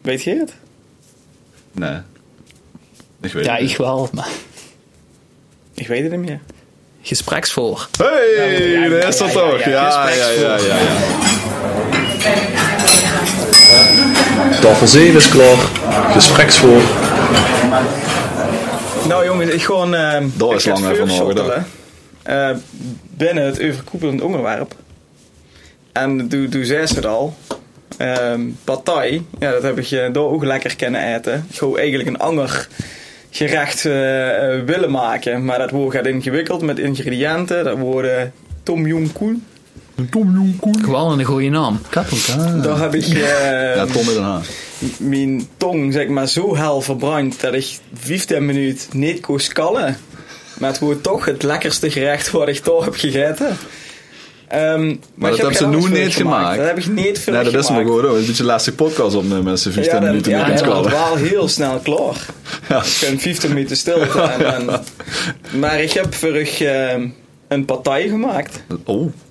[0.00, 0.52] Weet je het?
[1.72, 1.96] nee.
[3.22, 3.70] Ik weet Ja, het niet.
[3.70, 4.08] ik wel.
[4.12, 4.28] Maar
[5.74, 6.40] Ik weet het niet meer.
[7.02, 7.88] gespreksvoor.
[7.98, 9.58] Hey, Ja, ja, daar is ja, dat ja, toch?
[9.58, 10.66] ja, Ja, ja, ja, ja, gespreksvoer.
[14.50, 14.60] ja.
[14.60, 15.56] Tafel 7 is klaar.
[16.12, 16.80] Gespreksvoor.
[19.08, 19.94] Nou jongens, ik gewoon...
[19.94, 21.64] ehm Dat ik is ga lang het even voorschottelen,
[22.22, 22.60] nagedacht.
[22.62, 22.62] eh,
[23.16, 24.74] binnen het overkoepelend onderwerp.
[25.92, 27.36] En doe, doe zij het al.
[28.64, 31.46] Partij, ja, dat heb ik je door ook lekker kunnen eten.
[31.48, 32.68] Ik zou eigenlijk een ander
[33.30, 35.44] gerecht eh, eh, willen maken.
[35.44, 37.64] Maar dat wordt gaat ingewikkeld met ingrediënten.
[37.64, 39.44] Dat worden tom yum koen.
[40.82, 41.80] Gewoon een goede naam.
[42.62, 44.38] Daar heb ik eh, Ja, Tom met een H.
[44.98, 49.96] mijn tong zeg maar, zo hel verbrand dat ik 15 minuten niet kon skallen.
[50.58, 53.56] Maar het wordt toch het lekkerste gerecht wat ik toch heb gegeten.
[54.48, 56.56] Ehm, maar dat ik heb hebben ze nu voor niet gemaakt.
[56.56, 58.16] Dat heb ik niet veel Nee, dat is maar goed hoor.
[58.16, 61.14] Een beetje lastig podcast opnemen met z'n 15 Ja, minuten ja, dat in was wel
[61.14, 62.26] heel snel klaar.
[62.68, 62.78] Ja.
[62.78, 64.20] Ik ben 15 minuten stilte.
[64.20, 64.80] En, en-
[65.60, 67.08] maar ik heb vorig ehm,
[67.48, 68.62] een partij gemaakt.
[68.84, 69.25] Oh, Eh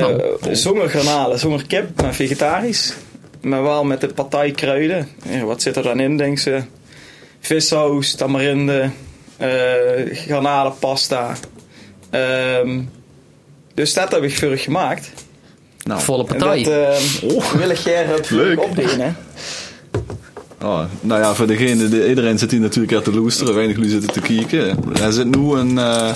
[0.00, 0.22] Nou.
[0.56, 2.94] Zonder garnalen, zonder kip, maar vegetarisch.
[3.40, 5.08] Maar wel met de partijkruiden.
[5.28, 6.62] Ja, wat zit er dan in, denk ze?
[7.40, 8.90] Vissaus, tamarinde,
[9.36, 9.48] eh
[10.12, 11.34] garnalenpasta.
[12.10, 12.80] Ehm,
[13.74, 15.10] dus dat heb ik vorig gemaakt.
[15.84, 16.00] nou.
[16.00, 16.62] Volle En partij.
[16.62, 19.16] dat eh, wil ik opdelen.
[20.62, 23.54] Oh, nou ja, voor degene, de, iedereen zit hier natuurlijk echt te loesteren.
[23.54, 24.78] Weinig jullie zitten te kijken.
[25.02, 26.12] Er zit nu een, eh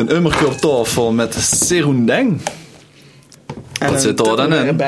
[0.00, 2.40] een ummertje op tafel met serundeng.
[3.78, 4.68] En Wat zit er dan in?
[4.68, 4.80] Een.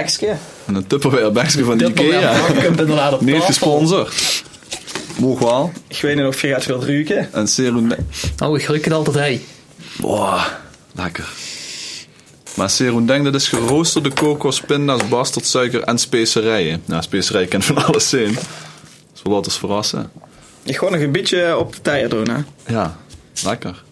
[0.66, 2.46] En een Tupperware bagje van de Ikea.
[2.46, 4.44] ik heb inderdaad op Niet gesponsord.
[5.18, 5.72] Moog wel.
[5.88, 7.32] Ik weet niet of je gaat wilt ruiken.
[7.32, 8.00] En serundeng.
[8.42, 9.40] Oh, ik ruik het altijd hey.
[10.00, 10.44] Boah,
[10.94, 11.28] lekker.
[12.54, 16.82] Maar serundeng, dat is geroosterde kokos, pinda's, bastardsuiker en specerijen.
[16.84, 18.34] Nou, specerijen kan van alles zijn.
[19.12, 20.10] Dus we laten ons verrassen.
[20.62, 22.42] Ik ga nog een beetje op de tijger doen, hè.
[22.72, 22.96] Ja,
[23.44, 23.82] lekker.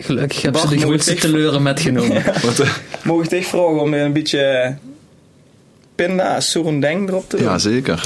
[0.00, 2.24] Gelukkig heb Bart, ze de grootste teleuren metgenomen.
[2.26, 2.70] Eh,
[3.04, 4.76] Mogen ik vragen om een beetje
[5.94, 7.44] pinda, surundeng erop te doen?
[7.44, 8.04] ja, zeker.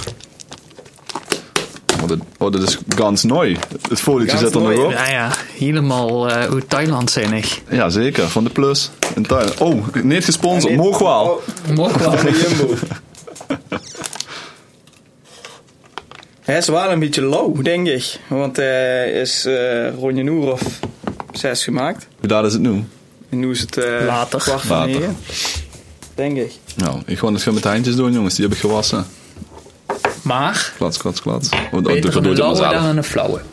[2.03, 3.57] Oh, dit, oh, dit is ganz mooi.
[3.89, 4.91] Het folietje zit er nog op.
[4.91, 5.31] Ja, ja.
[5.59, 7.63] Helemaal eh uit Thailand zijn ik.
[7.71, 8.29] Ja, zeker.
[8.29, 8.91] Van de Plus.
[9.15, 9.61] In Thailand.
[9.61, 10.75] Oh, niet gesponsord.
[10.75, 11.43] Nee, Moog wel.
[11.69, 12.13] oh, Mocht wel.
[12.19, 12.75] van de Jumbo.
[16.43, 18.19] Hij is wel een beetje low, denk ik.
[18.29, 20.03] Want hij is uh,
[20.53, 20.63] of
[21.33, 22.07] zes gemaakt.
[22.21, 22.85] Hoe laat is het nu?
[23.29, 24.41] En nu is het eh, Later.
[24.41, 24.93] kwart van Later.
[25.01, 25.17] negen.
[26.15, 26.53] Denk ik.
[26.77, 28.35] Nou, ik ga het gewoon met de handjes doen, jongens.
[28.35, 29.07] Die heb ik gewassen.
[30.23, 31.49] Maar, Klats, klats, klats.
[31.49, 33.41] Oh, doe- beter doe een lauwe dan een flauwe.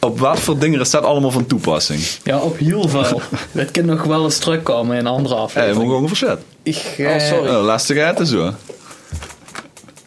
[0.00, 2.02] Op wat voor dingen is dat allemaal van toepassing?
[2.22, 3.20] Ja, op heel veel.
[3.52, 5.82] Dat kan nog wel eens terugkomen in een andere Hé, hey, aflevering.
[5.82, 6.38] moet gewoon verzet.
[6.62, 7.54] Ik, Oh, eh, sorry.
[7.54, 8.52] Oh, lastig eten zo.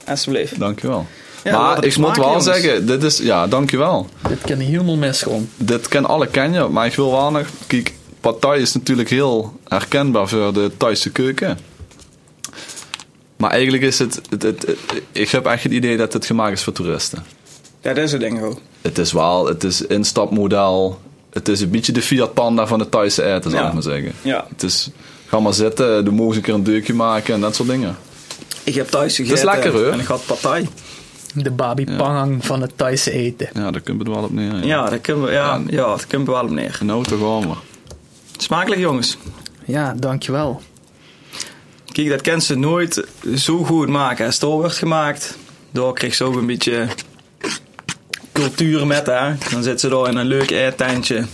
[0.07, 0.59] Alsjeblieft.
[0.59, 1.05] Dankjewel.
[1.43, 2.45] Ja, maar het ik moet wel jongens.
[2.45, 4.09] zeggen, dit is, ja, dankjewel.
[4.27, 5.49] Dit kan helemaal misgaan.
[5.57, 7.93] Dit ken alle ken je, maar ik wil wel nog, kijk,
[8.55, 11.59] is natuurlijk heel herkenbaar voor de Thaise keuken.
[13.37, 14.77] Maar eigenlijk is het, het, het, het-
[15.11, 17.25] ik heb echt het idee dat het gemaakt is voor toeristen.
[17.81, 18.59] Ja, dat is het denk ik ook.
[18.81, 20.99] Het is wel, het is instapmodel,
[21.29, 23.67] het is een beetje de Fiat Panda van de Thaise eten, zou Ja.
[23.67, 24.11] ik maar zeggen.
[24.21, 24.45] Ja.
[24.49, 24.89] Het is,
[25.27, 27.97] ga maar zitten, doe mogelijk een keer een deukje maken en dat soort dingen.
[28.63, 29.37] Ik heb thuis gegeten.
[29.37, 29.91] is lekker, hoor.
[29.91, 30.67] En ik had partij.
[31.33, 33.49] De babi pangang van het Thaise eten.
[33.53, 34.55] Ja, daar kunnen we er wel op neer.
[34.55, 34.63] Ja.
[34.63, 36.79] Ja, daar kunnen we, ja, ja, daar kunnen we wel op neer.
[36.83, 37.53] Nou, toch we.
[38.37, 39.17] Smakelijk jongens.
[39.65, 40.61] Ja, dankjewel.
[41.91, 44.25] Kijk, dat kan ze nooit zo goed maken.
[44.25, 45.37] Als het door wordt gemaakt,
[45.71, 46.87] door krijg ze ook een beetje
[48.31, 49.33] cultuur met hè.
[49.51, 51.25] Dan zit ze daar in een leuk eetentje.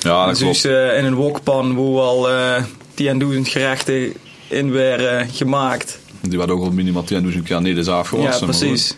[0.00, 0.56] Ja, dat klopt.
[0.56, 2.28] ze in een wokpan waar al
[2.94, 4.12] 10.000 gerechten
[4.48, 5.98] in werden gemaakt.
[6.20, 8.40] Die waren ook al minimaal 10.000 keer niet is afgewassen.
[8.40, 8.96] ja, maar precies.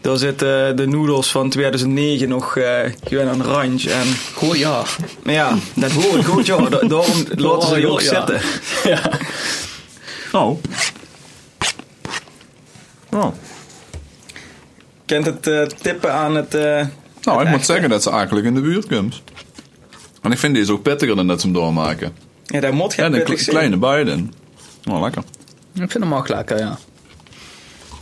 [0.00, 3.92] Daar zitten de noedels van 2009 nog eh gewoon aan de randje.
[3.92, 4.96] En Goed jaar.
[5.24, 6.70] ja, dat hoor ik goed, joh.
[6.70, 8.08] Da- Daarom laten ze Oh, ook ja.
[8.26, 8.40] zitten.
[8.92, 9.10] Ja.
[10.32, 10.62] Oh.
[13.10, 13.26] Oh.
[15.06, 16.86] Kent het eh, tippen aan het, eh,
[17.22, 19.22] Nou, ik moet zeggen dat ze eigenlijk in de buurt komt.
[20.22, 22.12] En ik vind deze ook pittiger dan dat ze hem doormaken.
[22.44, 23.56] Ja, dat moet Ja, geen een pittig zijn.
[23.56, 24.32] kleine beiden.
[24.84, 25.22] Nou, lekker.
[25.74, 26.78] Ik vind hem ook lekker, ja.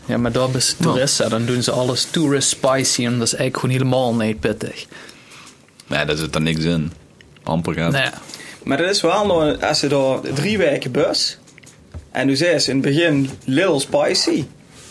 [0.09, 3.57] Ja, maar daar is toeristen, dan doen ze alles tourist spicy en dat is eigenlijk
[3.57, 4.87] gewoon helemaal niet pittig.
[5.87, 6.93] Nee, daar zit er niks in.
[7.43, 7.93] Amper gaat.
[7.93, 8.11] Nee.
[8.63, 11.39] Maar dat is wel nog, als ze daar drie weken bus.
[12.11, 14.45] En nu zei ze in het begin little spicy.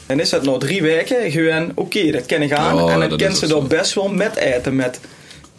[0.05, 2.81] Dan is dat nog drie weken gewoon, oké, dat ken ik aan.
[2.81, 4.75] Oh, en dat dan kan ze daar best wel met eten.
[4.75, 4.99] Met,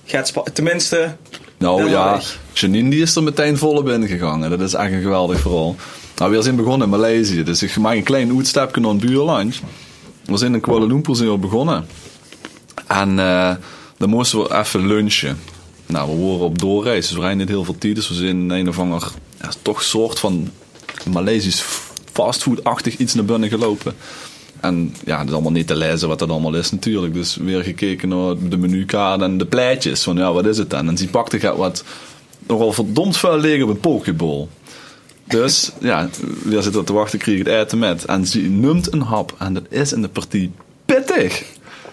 [0.04, 1.16] gaat tenminste,
[1.58, 2.20] Nou Dat ja.
[2.52, 4.50] Janine die is er meteen volop in gegaan.
[4.50, 5.76] Dat is echt een geweldig verhaal.
[6.18, 7.42] Nou, we zijn begonnen in Maleisië.
[7.42, 9.60] Dus ik maak een klein uitstapje naar een buurland.
[10.24, 11.86] We zijn in Kuala Lumpur zijn we begonnen.
[12.86, 13.54] En eh,
[13.96, 15.38] dan moesten we even lunchen.
[15.86, 17.94] Nou, we waren op doorreis, dus we rijden niet heel veel tijd.
[17.94, 20.50] Dus we zijn in een of ander, ja, toch soort van
[21.10, 21.64] Maleisisch
[22.12, 23.94] fastfood-achtig iets naar binnen gelopen.
[24.60, 27.14] En ja, dat is allemaal niet te lezen wat dat allemaal is natuurlijk.
[27.14, 30.02] Dus weer gekeken naar de menukaart en de pleitjes.
[30.02, 30.88] Van ja, wat is het dan?
[30.88, 31.84] En die pakte gaat wat
[32.46, 34.48] nogal verdomd veel liggen op een pokeball.
[35.28, 36.08] Dus ja,
[36.42, 38.04] weer zitten te wachten, kreeg het eten met.
[38.04, 39.34] En ze noemt een hap.
[39.38, 40.50] En dat is in de partij
[40.84, 41.44] pittig.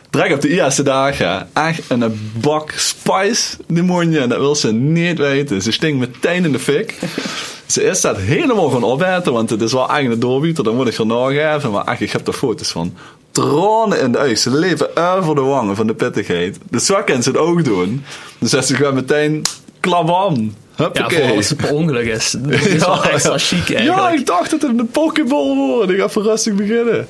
[0.10, 1.50] Direct op de eerste dagen.
[1.54, 4.28] Echt een bak spice demonje.
[4.28, 5.62] Dat wil ze niet weten.
[5.62, 7.00] Ze stinkt meteen in de fik.
[7.66, 10.64] Ze is dat helemaal van opeten, want het is wel eigenlijk een doorbieter.
[10.64, 11.72] Dan moet ik er nageven.
[11.72, 12.94] Maar echt, ik heb er foto's van.
[13.32, 14.38] Tranen in de ogen.
[14.38, 16.58] Ze leven over de wangen van de pittigheid.
[16.82, 18.04] Zo kan ze het ook doen.
[18.40, 19.42] Dus ze gewoon meteen
[19.80, 20.34] klabam.
[20.34, 21.18] Ja, Huppakee.
[21.18, 22.36] vooral als het per ongeluk is.
[22.40, 25.92] Dat is wel extra chic Ja, ik dacht dat het een pokeball wordt.
[25.92, 27.08] Ik ga verrassing beginnen.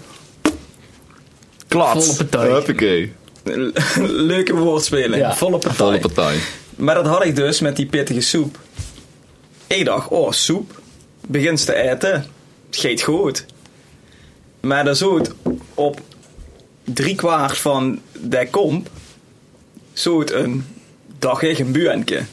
[1.67, 2.05] Klats.
[2.05, 2.51] Volle partij.
[2.51, 3.13] Huppakee.
[4.31, 5.15] leuke woordspeling.
[5.15, 5.35] Ja.
[5.35, 5.73] Volle partij.
[5.73, 6.37] Volle partij.
[6.75, 8.59] Maar dat had ik dus met die pittige soep.
[9.67, 10.81] Ik dacht, oh, soep.
[11.27, 12.25] Begint ze te eten.
[12.65, 13.45] Het gaat goed.
[14.59, 15.33] Maar dan zo het
[15.73, 16.01] op
[16.83, 18.89] drie kwart van de komp.
[19.93, 20.65] Zo het een
[21.19, 22.23] dag een buenke.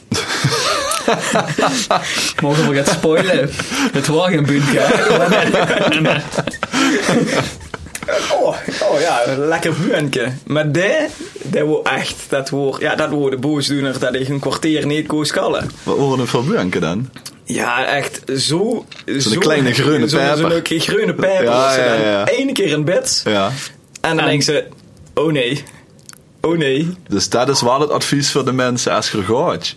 [2.41, 3.49] Mogen we gaan spoilen?
[3.93, 4.45] Het was geen.
[8.31, 8.55] Oh,
[8.91, 10.31] oh ja, een lekker buenke.
[10.45, 10.95] Maar die,
[11.43, 15.07] dat wordt echt, dat wordt, ja, dat wordt de boosdoener dat ik een kwartier niet
[15.07, 15.71] kon skallen.
[15.83, 17.09] Wat worden het voor buanken dan?
[17.43, 18.85] Ja, echt zo...
[19.05, 20.37] Zo'n kleine groene peper.
[20.37, 21.43] Zo'n groene peper.
[21.43, 22.27] Ja, dat ja, ja.
[22.27, 23.21] één keer in bed.
[23.25, 23.45] Ja.
[24.01, 24.65] En dan En- denken ze...
[25.13, 25.63] Oh nee.
[26.41, 26.97] Oh nee.
[27.07, 29.75] Dus dat is wel het advies voor de mensen als je er gaat.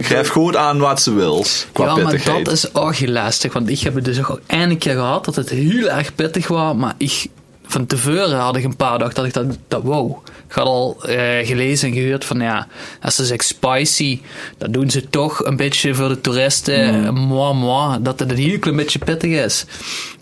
[0.00, 1.44] Geef goed aan wat ze wil.
[1.72, 3.52] Qua Ja, maar dat is ook lastig.
[3.52, 6.74] Want ik heb het dus ook één keer gehad dat het heel erg pittig was.
[6.74, 7.26] Maar ik,
[7.66, 10.16] van tevoren had ik een paar dagen dat ik dat, dat wow.
[10.48, 12.66] Ik had al eh, gelezen en gehoord van ja,
[13.02, 14.20] als ze zegt spicy,
[14.58, 17.00] dat doen ze toch een beetje voor de toeristen.
[17.00, 17.20] Mm.
[17.20, 19.64] Moi, moi, dat het een heel klein beetje pittig is.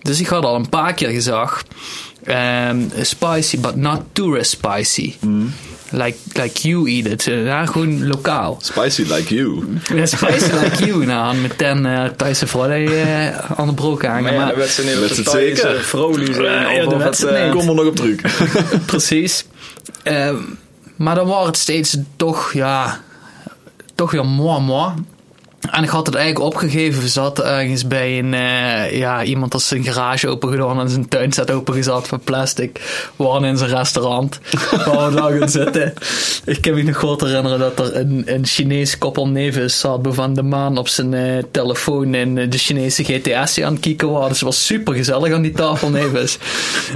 [0.02, 1.66] Dus ik had al een paar keer gezegd.
[2.24, 5.14] ehm, spicy, but not tourist spicy.
[5.90, 7.26] Like, like you eat it.
[7.26, 8.58] Eh, ja, gewoon lokaal.
[8.60, 9.64] Spicy like you.
[9.94, 11.06] Ja, spicy like you.
[11.06, 14.22] Nou, had meteen uh, Thaise volley uh, aan de broek hangen.
[14.22, 15.80] Maar ja, maar- met het de zeker?
[15.80, 16.74] vrolijk zijn.
[16.74, 17.52] Ja, dat werd het, ze eh, niet.
[17.52, 18.20] Kom er nog op terug.
[18.86, 19.46] Precies.
[20.02, 20.36] Ehm,
[20.96, 23.00] maar dan was het steeds toch, ja,
[23.94, 24.92] toch weer moi moi.
[25.70, 27.02] En ik had het eigenlijk opgegeven.
[27.02, 31.08] We zaten ergens bij een, eh, ja, iemand had zijn garage open gedaan en zijn
[31.08, 32.80] tuin staat opengezet van plastic.
[33.16, 34.40] We waren in zijn restaurant
[34.84, 35.94] waar we lagen zitten.
[36.44, 40.34] Ik kan me nog goed herinneren dat er een, een Chinees koppel neven zat van
[40.34, 44.28] de maan op zijn eh, telefoon en de Chinese GTS aan het kijken was.
[44.28, 46.38] Dus het was super gezellig aan die tafel nevens.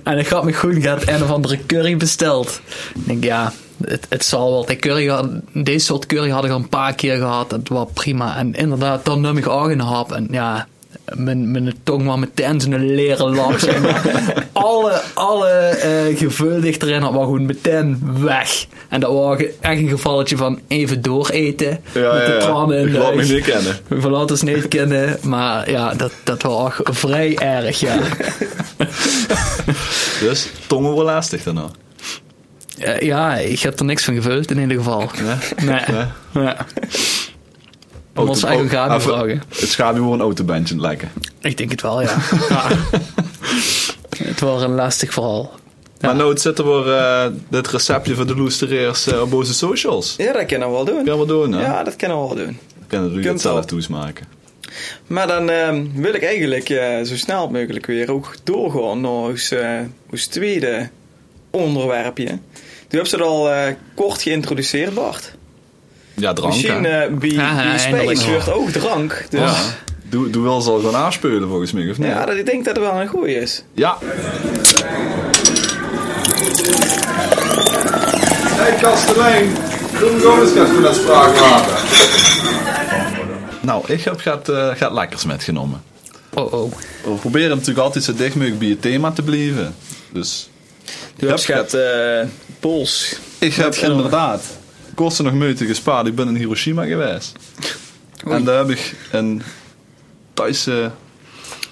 [0.04, 2.60] En ik had me goed gehad een of andere curry besteld.
[2.94, 3.52] Ik denk, ja,
[3.84, 4.66] het, het zal wel.
[4.66, 7.50] Die curry, deze soort curry had ik al een paar keer gehad.
[7.50, 8.36] Het was prima.
[8.36, 10.12] En inderdaad, dan nam ik ook een hap.
[10.12, 10.66] En ja,
[11.14, 13.60] mijn, mijn tong was meteen zo'n leren lach.
[13.60, 14.02] zeg maar.
[14.52, 15.76] alle alle
[16.16, 18.66] gevul die ik erin had, was gewoon meteen weg.
[18.88, 21.80] En dat was echt een gevalletje van even dooreten.
[21.92, 22.38] Ja, met de ja, ja.
[22.38, 23.78] tranen in Ik de laat me niet kennen.
[23.86, 27.98] We laten ons niet kennen, maar ja, dat, dat was ook vrij erg, ja.
[30.20, 31.70] Dus tongen wel lastig daarna.
[32.80, 35.10] Eh, ja, ik heb er niks van gevuld in ieder geval.
[35.22, 35.66] Nee.
[35.66, 36.06] Nee?
[36.44, 36.66] Ja.
[38.14, 39.42] Om ons eigen even- vragen.
[39.48, 41.08] Het schaduw gewoon een autobandje lekker.
[41.40, 42.16] Ik denk het wel, ja.
[42.48, 42.66] ja.
[44.24, 45.58] Het was een lastig verhaal.
[46.00, 50.14] Maar nou zitten we eh dit receptje voor de loestereers eh, op onze socials.
[50.18, 51.04] Ja, dat kunnen we wel doen.
[51.04, 51.60] Kan we doen, hè?
[51.60, 52.58] Ja, dat kunnen we wel doen.
[52.86, 53.64] Kunnen we het zelf wel.
[53.64, 54.26] toesmaken.
[55.06, 59.50] Maar dan ehm, wil ik eigenlijk eh, zo snel mogelijk weer ook doorgaan naar ons,
[59.50, 59.78] eh,
[60.10, 60.88] ons tweede
[61.50, 62.38] onderwerpje.
[62.90, 65.34] Nu heb ze het al eh, kort geïntroduceerd, Bart.
[66.14, 67.04] Ja, drank, Misschien hè?
[67.06, 68.18] eh bij, Ja, bij eindelijk.
[68.18, 69.26] Space wordt ook drank.
[69.28, 69.46] Dus Ja.
[69.46, 69.56] ja,
[70.02, 72.14] Doe, doe wel zal gewoon aanspelen volgens mij, of niet?
[72.26, 73.64] dat, ik denk dat het wel een goeie is.
[73.74, 73.98] Ja.
[78.80, 79.54] kastelein.
[79.98, 81.74] Doe gewoon eens even naar spraak laten.
[83.60, 85.82] Nou, ik heb gaat, eh, gaat lekkers metgenomen.
[86.34, 86.72] Oh oh.
[87.04, 89.74] We proberen natuurlijk altijd zo dicht mogelijk bij het thema te blijven.
[90.12, 90.50] Dus
[91.16, 92.20] Je hebt gaat eh
[92.60, 93.16] Pools.
[93.38, 94.42] ik heb inderdaad
[94.94, 96.06] kosten nog moeite gespaard.
[96.06, 97.32] Ik ben in Hiroshima geweest.
[98.26, 99.42] En daar heb ik een
[100.34, 100.90] Thaise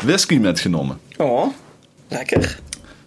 [0.05, 0.99] whisky metgenomen.
[1.17, 1.47] Oh,
[2.09, 2.59] lekker.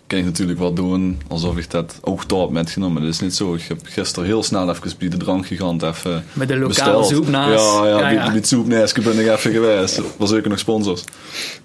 [0.08, 3.02] Kan je natuurlijk wel doen alsof ik dat ook daar heb metgenomen.
[3.02, 3.54] Dat is niet zo.
[3.54, 7.08] Ik heb gisteren heel snel even bij de drankgigant even Met de lokale besteld.
[7.08, 7.64] soep naast.
[7.66, 8.32] Ja, ja, Ja, bij, ja.
[8.32, 9.98] bij soepnestje ben ik even geweest.
[9.98, 11.04] Er was ook nog sponsors.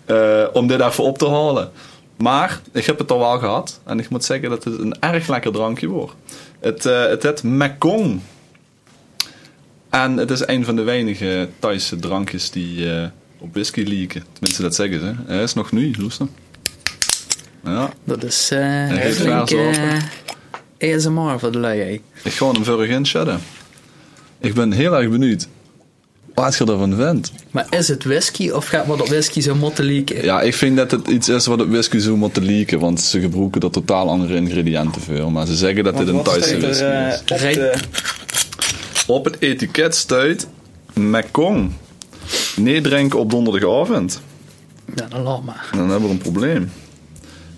[0.05, 1.71] Eh, om dit even op te halen.
[2.17, 3.81] Maar ik heb het al wel gehad.
[3.85, 6.15] En ik moet zeggen dat het een erg lekker drankje wordt.
[6.61, 8.21] Het, eh het heet Mekong.
[9.91, 14.25] En het is een van de weinige Thaise drankjes die eh, op whisky lieken.
[14.33, 15.15] Tenminste, dat zeggen ze.
[15.33, 16.27] Hij is nog nu, luister.
[17.65, 19.73] Ja, Dat is flink glazen
[20.79, 22.03] eh, ASMR voor de lui.
[22.23, 23.41] ik ga hem vurig inschatten.
[24.39, 25.49] Ik ben heel erg benieuwd
[26.37, 27.33] wat je ervan vindt.
[27.51, 30.25] Maar is het whisky of gaat wat op whisky zo motten lieken?
[30.25, 33.21] Ja, ik vind dat het iets is wat op whisky zou moeten lieken, want ze
[33.21, 35.33] gebruiken er totaal andere ingrediënten voor.
[35.33, 37.41] Maar ze zeggen dat dit een Thaise whisky er, is.
[37.43, 37.75] eh, op de...
[39.07, 40.47] Op het etiket staat
[40.95, 41.71] Mekong.
[42.57, 44.21] Nee drinken op donderdagavond.
[44.95, 45.69] Ja, dan laat maar.
[45.73, 46.73] Dan hebben we een probleem.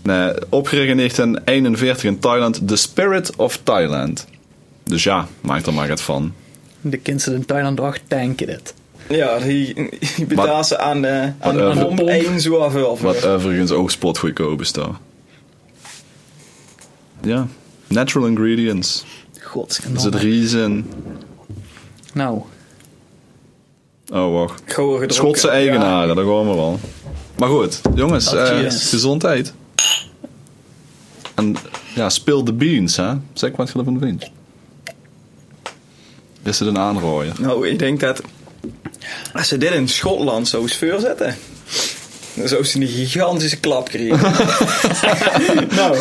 [0.03, 2.69] Nee, opgericht in 1941 in Thailand.
[2.69, 4.27] The Spirit of Thailand.
[4.85, 6.33] Dus ja, maak er maar het van.
[6.91, 8.75] De kinderen in Thailand ook tanken dit.
[9.09, 9.75] Ja, die,
[10.17, 12.99] die betaalt ze aan de, aan de Wat, eh, pomp zoveel.
[13.01, 14.95] Wat overigens ook spotgoedkoop is daar.
[17.23, 17.47] Ja,
[17.87, 19.01] natural ingredients.
[19.03, 20.11] Er zit Godskanaal.
[20.11, 20.87] riezen.
[22.13, 22.43] Nou,
[24.13, 24.63] Oh, wacht.
[25.13, 26.81] Schotse eigenaren, daar gaan we wel.
[27.39, 29.53] Maar goed, jongens, Oh, eh, gezondheid.
[31.35, 31.57] En
[31.95, 33.13] ja, speel de beans, hè.
[33.33, 34.31] Zeg wat je ervan vindt.
[36.49, 37.35] Is het een aanrooien?
[37.39, 38.21] Nou, ik denk dat
[39.33, 41.37] als ze dit in Schotland zou voorzetten,
[42.35, 44.33] dan zou ze een gigantische klap krijgen.
[45.77, 45.97] nou,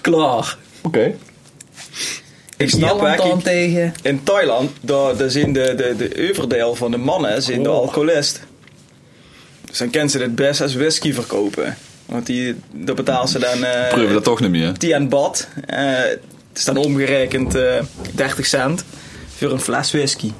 [0.00, 0.56] klaar.
[0.82, 1.14] Oké.
[2.56, 3.94] ik snap dan eigenlijk, tegen.
[4.02, 7.76] in Thailand, daar, daar zijn de, de, de overdeel van de mannen zijn de Oh.
[7.76, 8.40] alcoholist.
[9.64, 11.76] Dus dan kunnen ze dit best als whisky verkopen.
[12.06, 13.64] Want die, daar betalen ze dan...
[13.64, 14.78] eh Proeven dat toch niet meer.
[14.78, 15.48] die aan bad.
[15.66, 15.86] Eh,
[16.48, 17.74] het is dan omgerekend eh
[18.14, 18.84] 30 cent
[19.40, 20.30] voor een fles whisky.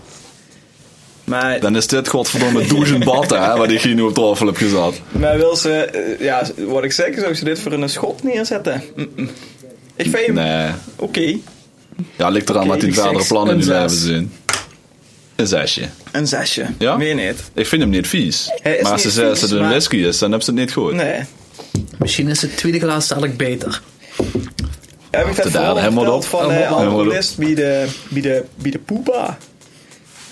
[1.24, 4.56] Maar, Dan is dit godverdomme duizend batten, hè, waar ik hier nu op tafel heb
[4.56, 5.00] gezet.
[5.10, 8.82] maar wil ze, eh, ja, wat ik zeg, zou ze dit voor een schot neerzetten?
[8.96, 9.30] Mm-mm.
[9.96, 10.70] Ik vind hem Nee.
[10.96, 11.36] oké.
[12.16, 14.02] Ja, ligt eraan Oké, wat die verdere plannen leven zes.
[14.04, 14.32] zijn.
[15.36, 15.88] Een zesje.
[16.12, 16.66] Een zesje.
[16.78, 16.96] Ja?
[16.96, 17.50] Meer niet.
[17.54, 18.50] Ik vind hem niet vies.
[18.82, 20.92] Maar als ze vies, dat het een whisky is, dan hebben ze het niet goed.
[20.92, 21.20] Nee.
[21.98, 23.82] Misschien is het tweede glas dadelijk beter.
[25.10, 26.30] Heb ik dat de derde, helemaal verteld op.
[26.30, 26.84] van de Helemaal op.
[26.84, 29.38] alcoholist bij de, bij de, bij de poepa?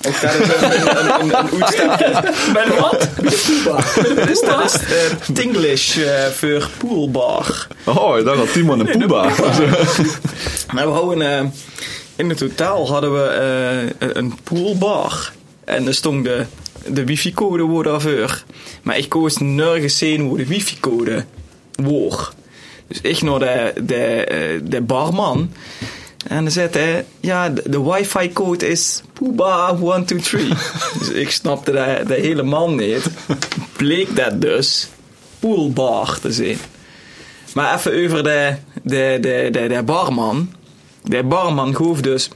[0.07, 2.11] Ook dat is een, een, een, een oetstapje.
[2.53, 3.09] Ben wat?
[3.23, 7.67] Dat is, dat is uh, Tinglish eh, voor poolbar.
[7.85, 9.23] Oh, daar had Timon een poeba.
[10.73, 11.45] Maar we houden, eh,
[12.17, 13.25] in het totaal hadden we
[13.99, 15.33] eh, een poolbar.
[15.65, 16.45] En er stond de,
[16.87, 18.43] de wifi-code voor daarvoor.
[18.83, 21.25] Maar ik koos nergens zien hoe de wifi-code
[21.83, 22.37] woord.
[22.89, 25.53] Dus ik naar de, de, eh, de barman.
[26.27, 30.73] En dan zei hij, ja, de, de wifi-code is Poeba 123.
[30.99, 33.11] dus ik snapte dat, dat helemaal niet.
[33.77, 34.89] Bleek dat dus
[35.39, 36.59] poolbar te zijn.
[37.55, 40.53] Maar even over de, de, de, de, de barman.
[41.05, 42.31] De barman gaf dus,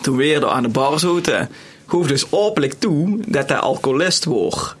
[0.00, 1.48] toen we weer aan de bar zaten,
[1.86, 4.74] gaf dus openlijk toe dat hij alcoholist was.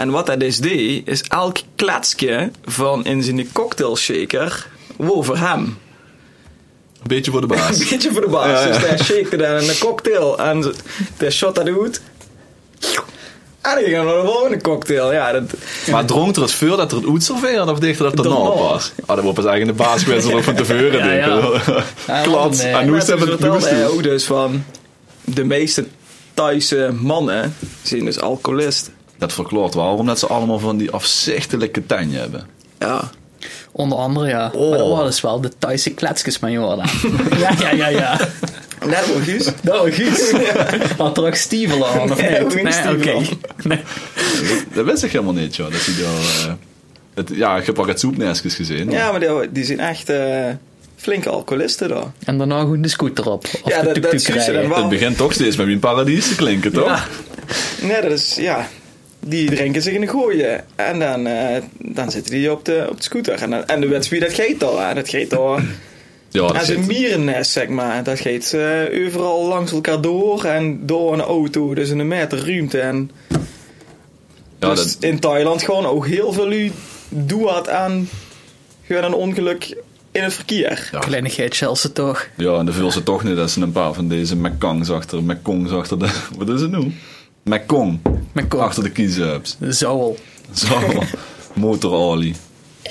[0.00, 5.78] En wat hij dus deed, is elk kletsje van in zijn cocktailshaker wou voor hem.
[7.06, 7.88] Beetje voor de Een baas.
[7.88, 8.46] beetje voor de baas.
[8.62, 8.78] Ja, ja.
[8.78, 10.72] Dus hij shakte dan een cocktail en
[11.16, 12.00] hij shot dat uit.
[13.60, 15.12] En dan ging hij naar de volgende cocktail.
[15.12, 15.42] Ja, dat,
[15.90, 18.38] Maar dronk er het vuur dat er het oet serveerde of dicht dat het Daarna.
[18.38, 18.92] erna was?
[19.06, 21.74] Ah, dat wordt pas eigenlijk de baas geweest om van tevoren Ja, denken.
[22.06, 22.62] Ja, Klats.
[22.62, 22.72] nee.
[22.72, 24.64] En hoe is toen met ook dus van...
[25.24, 25.86] De meeste
[26.34, 28.90] Thaise mannen zijn dus alcoholist.
[29.20, 32.46] Dat verklaart waarom dat ze allemaal van die afzichtelijke tanje hebben.
[32.78, 33.10] Ja.
[33.72, 34.50] Onder andere, ja.
[34.54, 36.86] Maar dat was dus wel de Thaise kletsjes, mijn Jordan.
[37.38, 38.18] ja, ja, ja, ja.
[38.86, 39.48] Net wel Guus.
[39.62, 40.34] Nou, goed.
[40.98, 42.62] Had er ook stiefel aan, of Ja, niet?
[42.62, 43.34] Nee, oké.
[43.62, 43.80] Nee.
[44.74, 45.72] Dat wist ik helemaal niet, joh.
[45.72, 46.52] Dat die daar, eh,
[47.14, 48.90] het, ja, ik heb al het soepnestjes gezien.
[48.90, 50.44] Ja, maar die, die zijn echt eh,
[50.96, 52.04] flinke alcoholisten daar.
[52.24, 53.44] En daarna goed de scooter op.
[53.62, 54.74] Of Ja, de dat- dat wel.
[54.76, 56.86] Het begint toch steeds met mijn paradies te klinken, toch?
[56.86, 57.04] Ja.
[57.86, 58.34] Nee, dat is...
[58.34, 58.68] Ja,
[59.20, 60.64] die drinken zich in de gooien.
[60.76, 63.34] En dan, eh, dan zitten die op de, op de scooter.
[63.42, 64.80] En, dan- en de wedstrijd, dat geet al.
[64.80, 64.94] hè.
[64.94, 65.58] Dat geet al
[66.32, 66.86] Ja, dat En zo'n zit.
[66.86, 68.04] mierennest, zeg maar.
[68.04, 71.74] Dat gaat eh, overal langs elkaar door en door een auto.
[71.74, 72.80] Dus een meter ruimte.
[72.80, 73.10] En
[74.58, 76.72] Ja, dus dat, in Thailand gewoon ook heel veel u
[77.08, 78.08] doet aan
[78.86, 79.76] gewoon een ongeluk
[80.12, 80.88] in het verkeer.
[80.92, 80.98] Ja.
[80.98, 82.26] Kleinigheid Chelsea toch.
[82.36, 85.22] ja, en dan viel ze toch niet dat ze een paar van deze McCongs achter,
[85.22, 86.08] McCongs achter de,
[86.38, 86.92] wat is het nu?
[87.42, 88.00] McCong.
[88.32, 88.62] McCong.
[88.62, 89.56] Achter de kiezen hebt.
[89.68, 90.16] Zou
[90.54, 91.02] Zo,
[91.52, 92.34] motorolie.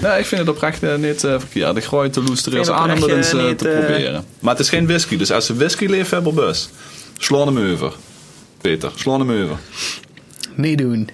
[0.02, 1.78] Nee, ik vind het oprecht eh, niet eh, verkeerd.
[1.78, 4.26] Ik gooi de loesters het aan om oprecht, eens eh, niet, te proberen.
[4.40, 6.70] Maar het is geen whisky, dus als ze whisky liefhebber bus,
[7.18, 7.94] sla hem over.
[8.62, 9.58] Peter, sla hem over.
[10.56, 11.10] niet doen.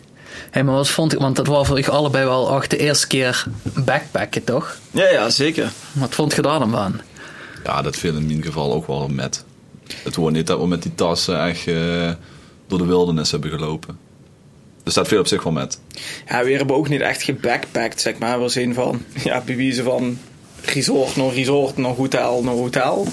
[0.51, 3.07] Hé, maar wat vond ik, want dat was voor ik allebei wel ook de eerste
[3.07, 3.45] keer
[3.86, 4.77] backpacken, toch?
[4.91, 5.71] Ja, ja, zeker.
[5.91, 7.01] Wat vond je daar dan van?
[7.63, 9.43] Ja, dat viel in mijn geval ook wel met.
[10.03, 12.11] Het wordt niet dat we met die tassen echt eh,
[12.68, 13.97] door de wildernis hebben gelopen.
[14.84, 15.80] Dus dat viel op zich wel met.
[16.28, 18.41] Ja, we hebben ook niet echt gebackpackt, zeg maar.
[18.41, 20.18] We zijn van, ja, bewijzen van
[20.61, 23.07] resort naar resort, naar hotel naar hotel.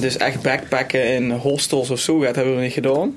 [0.00, 3.16] Dus echt backpacken in hostels of zo, dat hebben we niet gedaan.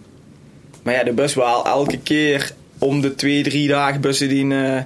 [0.84, 4.82] Maar ja, de bus wel elke keer om de twee, drie dagen bussen die, eh,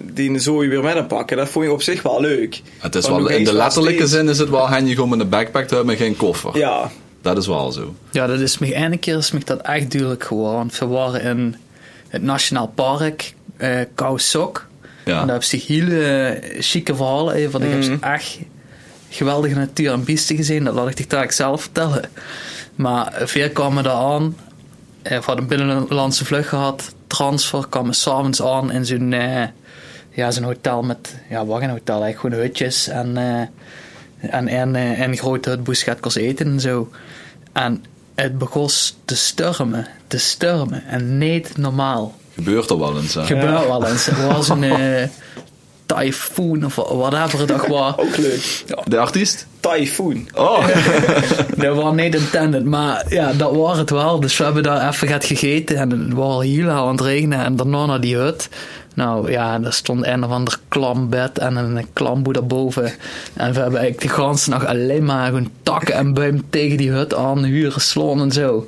[0.00, 1.36] die een zooi weer met hem pakken.
[1.36, 2.62] Dat vond ik op zich wel leuk.
[2.78, 5.66] Het is Want wel, in de letterlijke zin is het wel handig om een backpack
[5.66, 6.58] te hebben en geen koffer.
[6.58, 6.90] Ja,
[7.22, 7.94] Dat is wel zo.
[8.10, 10.70] Ja, dat is me ene keer is me dat echt duidelijk geworden.
[10.78, 11.56] We waren in
[12.08, 14.66] het Nationaal Park, eh Khao Sok.
[15.04, 15.20] Ja.
[15.20, 17.50] En daar heb je hele eh, chique verhalen in.
[17.50, 18.38] Want ik heb echt
[19.08, 20.64] geweldige natuur en beesten gezien.
[20.64, 22.02] Dat laat ik je eigenlijk zelf vertellen.
[22.74, 24.36] Maar veel kwamen daar aan.
[25.02, 26.94] Eh, we hadden een binnenlandse vlucht gehad.
[27.06, 29.42] Transfer kwamen s'avonds aan in zo'n eh,
[30.10, 31.16] ja, zo'n hotel met...
[31.28, 32.34] Ja, wat een hotel eigenlijk.
[32.34, 32.88] Gewoon hutjes.
[32.88, 33.16] En,
[34.30, 36.90] en en eh, een grote hutboes gaat kost eten en zo.
[37.52, 38.68] En het begon
[39.04, 39.86] te stormen.
[40.06, 40.84] Te stormen.
[40.86, 42.14] En niet normaal.
[42.34, 43.14] Gebeurt er wel eens.
[43.14, 43.24] hè?
[43.24, 44.06] Gebeurt wel eens.
[44.06, 44.64] Er was een
[45.86, 47.96] tyfoon of whatever het ook was.
[47.96, 48.64] ook leuk.
[48.84, 49.46] De artiest?
[49.60, 50.28] Typhoon.
[50.34, 50.66] Oh,
[51.56, 54.20] Dat was niet intended, maar ja, dat was het wel.
[54.20, 57.38] Dus we hebben daar even gaat gegeten en het was heel aan het regenen.
[57.44, 58.48] En daarna naar die hut.
[58.94, 62.84] Nou ja, er stond een of ander klambed en een klamboe daarboven.
[63.34, 66.90] En we hebben eigenlijk de ganse nacht alleen maar gewoon takken en buim tegen die
[66.90, 68.66] hut aan, huren, slaan en zo.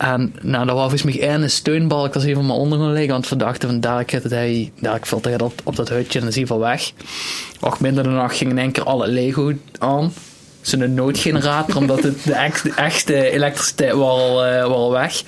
[0.00, 3.12] En nou, dat was volgens mij één steunbalk, is even maar onder liggen.
[3.12, 6.20] Want we dachten van daar gaat hij, daar ik veel tegen op, op dat hutje
[6.20, 6.92] en is hij van weg.
[7.60, 10.12] Och, minder dan nacht ging in één keer alle Lego aan.
[10.60, 15.22] Zo'n noodgenerator, omdat het de, de echte elektriciteit was al, eh, weg.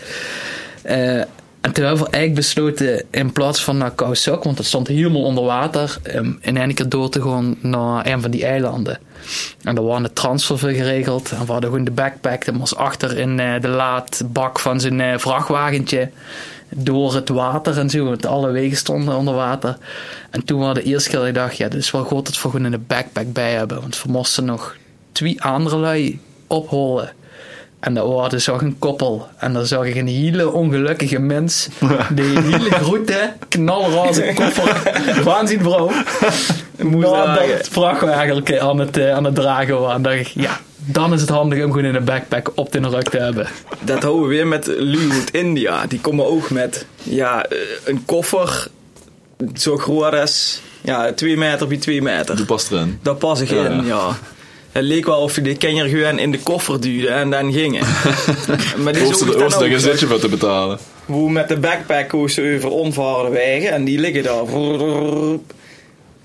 [0.83, 1.23] Eh,
[1.63, 5.23] en toen hebben we eigenlijk besloten, in plaats van naar Kausok, want het stond helemaal
[5.23, 8.99] onder water, um, in één keer door te gaan naar een van die eilanden.
[9.63, 11.31] En daar waren de transfer geregeld.
[11.31, 15.01] En we hadden gewoon de backpack, dat was achter in eh, de laadbak van zijn
[15.01, 16.11] eh, vrachtwagentje.
[16.69, 19.77] Door het water en zo, want alle wegen stonden onder water.
[20.31, 22.43] En toen waren de eerste keer dat ik dacht, ja, dit is wel goed dat
[22.43, 23.81] we gewoon een backpack bij hebben.
[23.81, 24.77] Want we moesten nog
[25.13, 27.13] twee andere lui opholen.
[27.83, 29.29] En dat dus ook een koppel.
[29.37, 31.69] En dan zag ik een hele ongelukkige mens.
[32.15, 35.23] Die hele grote, knalroze koffer.
[35.25, 35.87] Waanzin vrouw.
[36.83, 37.49] Moest Na dragen.
[37.57, 39.95] dat vrachtwagen aan het, eh, aan het dragen was.
[39.95, 42.79] En dacht ik, ja, dan is het handig om gewoon in een backpack op de
[42.79, 43.47] rug te hebben.
[43.81, 45.87] Dat houden we weer met Luwood India.
[45.87, 48.67] Die komen ook met ja, eh, een koffer
[49.55, 52.37] zo groot als ja, 2 meter bij 2 meter.
[52.37, 52.99] die past erin.
[53.03, 54.09] Daar pas ik Ja, in, ja.
[54.73, 57.53] Het leek wel of je de kenjer gewoon in de koffer duwde en dan
[58.83, 60.79] maar zoog de dan Oosten ook zitje voor te betalen.
[61.07, 64.45] Hoe met de backpack koos ze over onvaarde wegen en die liggen daar.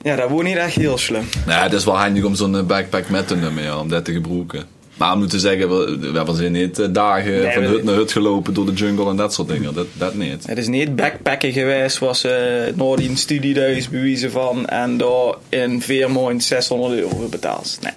[0.02, 1.24] Ja, dat wordt niet echt heel slim.
[1.46, 4.06] Nee, het is wel handig om zo'n eh, backpack met te nemen, ja, om dat
[4.06, 4.64] te gebruiken.
[4.98, 7.96] Maar we moeten zeggen, we, we hebben ze niet eh, dagen Nee, van hut naar
[7.96, 9.74] hut gelopen door de jungle en dat soort dingen.
[9.74, 10.48] Dat, dat niet.
[10.48, 15.36] Het is niet backpacken geweest was ze uh, naar die studiehuis bewijzen van en daar
[15.50, 17.78] in vier maanden 600 euro betaald.
[17.82, 17.94] Nee.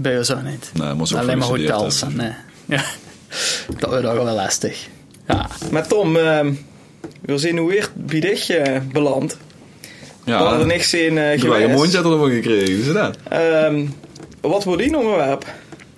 [0.00, 0.70] Bij ons ook niet.
[0.74, 2.02] Nee, moest ook Alleen maar hotels.
[2.02, 2.34] En, eh,
[2.76, 2.84] ja.
[3.78, 4.86] Dat wordt ook wel lastig.
[5.26, 5.48] Ja.
[5.70, 6.52] Maar Tom, ehm,
[7.20, 9.36] we zien hoe weer bij dich eh, beland.
[10.24, 11.76] We hadden er Ja, niks in eh ik heb je geweest.
[11.78, 13.16] mondje er nog gekregen, is dat?
[13.28, 13.86] Ehm,
[14.40, 15.44] wat wordt die onderwerp?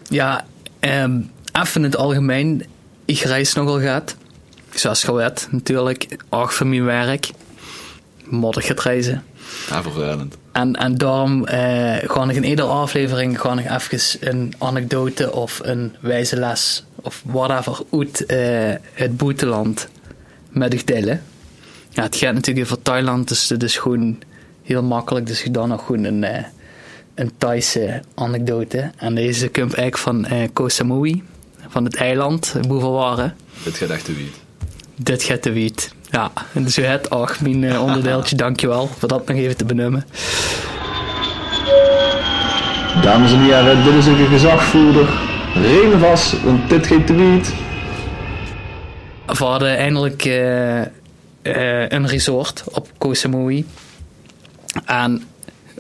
[0.08, 0.44] Ja,
[0.80, 1.20] ehm,
[1.62, 2.64] even in het algemeen.
[3.04, 4.16] Ik reis nogal gaat.
[4.74, 6.16] Zoals gewet, natuurlijk.
[6.28, 7.30] Ook voor mijn werk.
[8.24, 9.24] Modder gaat reizen.
[9.68, 10.36] Ja, vervelend.
[10.52, 15.60] En, en daarom eh ga ik in iedere aflevering ga ik even een anekdote of
[15.62, 18.38] een wijze les of whatever uit eh,
[18.92, 19.88] het buitenland
[20.50, 21.22] met u delen.
[21.90, 24.18] Ja, het gaat natuurlijk over Thailand, dus het is gewoon
[24.62, 25.26] heel makkelijk.
[25.26, 26.44] Dus ik dan nog gewoon een, eh,
[27.14, 28.90] een Thaise anekdote.
[28.96, 31.22] En deze komt eigenlijk van eh Koh Samui,
[31.68, 33.36] van het eiland Boeverwaren.
[33.64, 34.34] Dit gaat echt te wiet.
[34.96, 35.94] Dit gaat te wiet.
[36.12, 40.04] Ja, en dus het ook mijn eh, onderdeeltje, dankjewel voor dat nog even te benoemen.
[43.02, 45.08] Dames en heren, dit is een gezagvoerder.
[45.54, 47.54] Reden vast, want dit geen tweet.
[49.26, 53.66] We hadden eindelijk eh, eh, een resort op Koh Samui.
[54.84, 55.22] En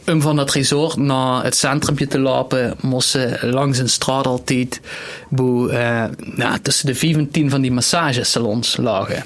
[0.06, 4.80] om van dat resort naar het centrumpje te lopen, moesten langs een straat altijd
[5.28, 9.24] boe, eh, nou, tussen de 5 en 10 van die massagesalons lagen.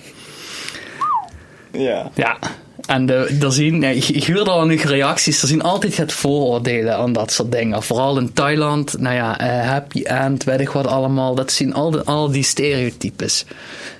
[1.78, 2.10] Ja.
[2.14, 2.38] Ja.
[2.86, 7.12] En de, er zien, ik, hoorde al nog reacties, er zien altijd het vooroordelen aan
[7.12, 7.82] dat soort dingen.
[7.82, 11.34] Vooral in Thailand, nou ja, eh, happy end, weet ik wat allemaal.
[11.34, 13.44] Dat zien al, de, al die stereotypes.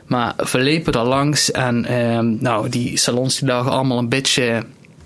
[0.07, 4.64] Maar we liepen daar langs en ehm, nou, die salons die lagen allemaal een beetje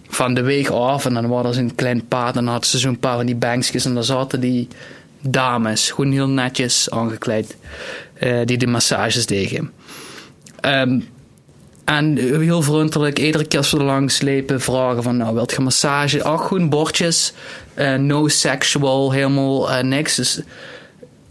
[0.09, 1.05] van de weg af.
[1.05, 3.37] En dan waren ze een klein pad en dan hadden ze zo'n paar van die
[3.37, 3.85] bankjes.
[3.85, 4.69] En daar zaten die
[5.21, 7.57] dames, gewoon heel netjes aangekleed,
[8.15, 9.71] eh, die de massages deden.
[10.61, 11.01] Ehm,
[11.91, 16.25] en heel vriendelijk, iedere keer als we er langs vragen van, nou, wilt je massage?
[16.25, 17.33] Ach, gewoon bordjes,
[17.75, 20.15] eh, no sexual, helemaal eh, niks.
[20.15, 20.41] Dus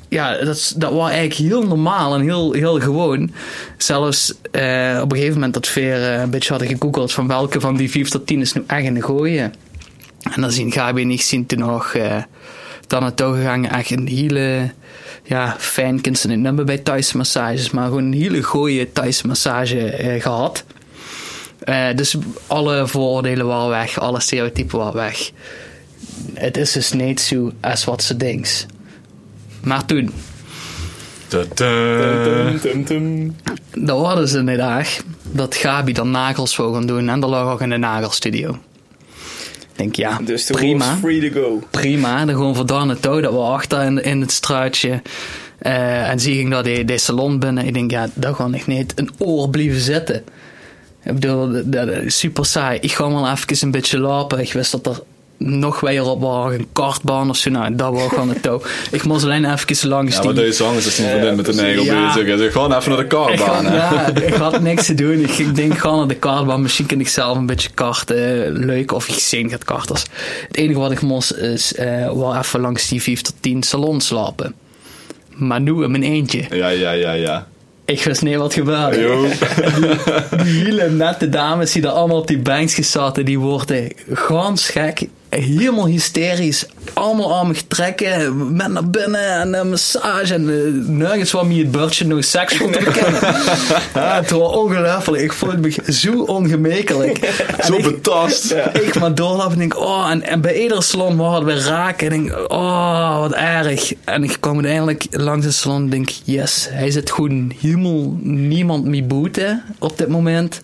[0.10, 3.32] ja, dat, dat was eigenlijk heel normaal en heel, heel gewoon.
[3.78, 5.82] Zelfs eh, op een gegeven moment dat we
[6.22, 9.04] een beetje hadden gegoogeld van welke van die 5 tot 10 is nu echt een
[9.04, 9.54] gooien.
[10.34, 12.24] En dan zien Gabi en ik zien toen nog uh,
[12.88, 14.72] dan naartoe gegaan, echt een hele
[15.30, 19.28] ja, fijn kind ze niet nummer bij Thaise massages, maar gewoon een hele goede Thaise
[19.28, 20.64] massage eh, gehad.
[21.60, 22.18] Eh, dus
[22.48, 25.32] alle vooroordelen waren weg, alle stereotypen waren weg.
[26.34, 28.66] Het is dus niet zo als wat ze denkt.
[29.64, 30.12] Maar toen,
[33.74, 34.88] dat hadden ze een dag
[35.32, 38.58] dat Gabi dan nagels wou gaan doen en dat lag ook in de nagelstudio.
[39.80, 40.96] Ik denk ja, Dus prima.
[40.98, 41.62] free to go.
[41.70, 42.26] prima.
[42.26, 43.22] Dan gewoon vandaan naartoe.
[43.22, 45.02] Dat we achter in, in het struitje.
[45.60, 47.66] Eh, en zie ging daar die, die salon binnen.
[47.66, 50.24] Ik denk, ja, daar ga ik niet een oor blijven zitten.
[51.04, 52.80] Ik bedoel, dat, dat super saai.
[52.80, 54.40] Ik ga wel even een beetje lopen.
[54.40, 55.02] Ik wist dat er
[55.40, 57.50] nog weer op een kartbaan of zo.
[57.50, 58.62] Nou, dat was gewoon naartoe.
[58.92, 60.34] Ik moest alleen even langs Ja, die...
[60.34, 62.14] maar deze zang is dus niet met de negel Ja.
[62.14, 62.52] bezig.
[62.52, 63.66] Gewoon even naar de Ik had, kaarbaan.
[63.66, 63.76] hè.
[63.76, 65.20] ja, ik had niks te doen.
[65.38, 66.62] Ik denk gewoon naar de kartbaan.
[66.62, 68.52] Misschien kan ik zelf een beetje karten.
[68.66, 68.92] Leuk.
[68.92, 70.04] Of ik het karters.
[70.48, 74.10] Het enige wat ik moest is eh wel even langs die 5 tot 10 salons
[74.10, 74.54] lopen.
[75.36, 76.44] Maar nu in mijn eentje.
[76.50, 77.48] Ja, ja, ja, ja.
[77.86, 79.28] Ik wist niet wat gebeurde.
[80.44, 85.08] Die hele nette dames die daar allemaal op die bankjes zaten, die worden gans gek.
[85.30, 86.66] Helemaal hysterisch.
[86.94, 88.56] Allemaal aan me trekken.
[88.56, 90.34] Met naar binnen en een massage.
[90.34, 93.22] En uh, nergens kwam je het bordje no sexual te bekennen.
[93.94, 95.24] ja, het was ongelooflijk.
[95.24, 97.18] Ik voelde me zo ongemekelijk.
[97.58, 98.52] En Zo ik- betast.
[98.74, 102.12] ik maar doorlopen en denk, oh, en, en bij iedere salon hadden we raken.
[102.12, 103.94] En denk, oh, wat erg.
[104.06, 108.86] En ik kwam uiteindelijk langs de salon en denk, yes, hij zit gewoon helemaal niemand
[108.86, 110.62] mee boeten op dit moment.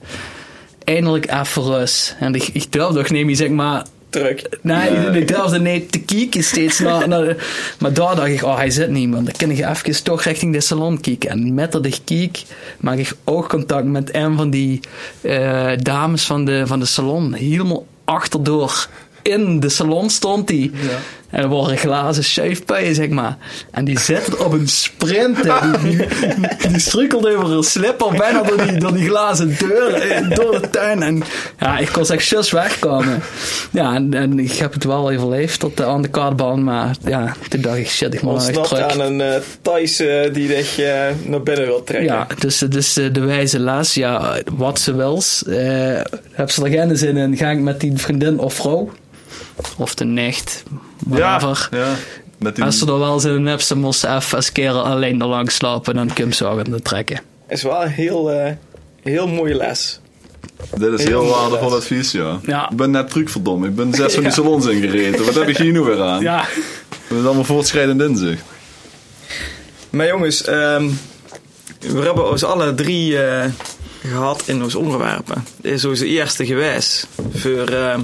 [0.83, 2.15] Eindelijk even rust.
[2.19, 3.85] En ik, ik durfde nog niet meer, zeg maar,
[4.19, 4.57] Druk.
[4.61, 4.89] Nee,
[5.19, 7.35] ik durfde niet te kijken steeds naar, naar de-
[7.79, 9.23] maar daar dacht ik, oh, hij zit niet, man.
[9.25, 11.29] Dan kan ik even toch richting de salon kijken.
[11.29, 12.43] En met dat ik kijk,
[12.79, 14.79] maak ik oogcontact met een van die
[15.21, 17.33] eh, dames van de, van de salon.
[17.33, 18.87] Helemaal achterdoor.
[19.21, 20.71] In de salon stond die.
[21.29, 23.37] En er waren glazen schuifpuien, zeg maar.
[23.71, 25.37] En die zette op een sprint.
[25.43, 25.79] hè.
[25.81, 26.07] Die, die,
[26.69, 31.03] die struikelde over een slipper bijna door die, door die glazen deur, door de tuin.
[31.03, 31.23] En
[31.59, 33.21] ja, ik kon echt just wegkomen.
[33.71, 36.63] Ja, en, en ik heb het wel overleefd tot de, aan de kaartbaan.
[36.63, 38.91] Maar ja, toen dacht ik, shit, ik moet echt terug.
[38.91, 42.13] aan een eh Thais eh, die dich eh, naar binnen wil trekken.
[42.13, 45.43] Ja, dus, dus de wijze les, ja, wat ze wils.
[46.31, 48.89] heb ze er geen zin in, ga ik met die vriendin of vrouw.
[49.77, 50.63] Of de nicht,
[50.97, 51.67] whatever.
[51.71, 51.93] ja.
[52.39, 54.83] Met die, Als ze er wel zin in hebben, ze moest ze even als keren
[54.83, 57.19] alleen er langs slapen en dan kun je ze ook aan het trekken.
[57.49, 58.51] is wel een heel, eh,
[59.03, 59.99] heel mooie les.
[60.77, 61.77] dit is heel Heel waardevol les.
[61.77, 62.39] advies, ja.
[62.45, 62.69] Ja.
[62.69, 63.67] Ik ben net truc verdomme.
[63.67, 64.35] Ik ben zes van die Ja.
[64.35, 65.25] salons ingereden.
[65.25, 66.21] Wat heb ik hier nu weer aan?
[66.21, 66.45] Ja,
[67.07, 68.43] Dat is allemaal voortschrijdend inzicht.
[69.89, 70.89] Maar jongens, ehm,
[71.79, 73.45] we hebben ons alle drie eh,
[74.01, 75.45] gehad in ons onderwerpen.
[75.61, 78.01] Dit is onze eerste geweest voor ehm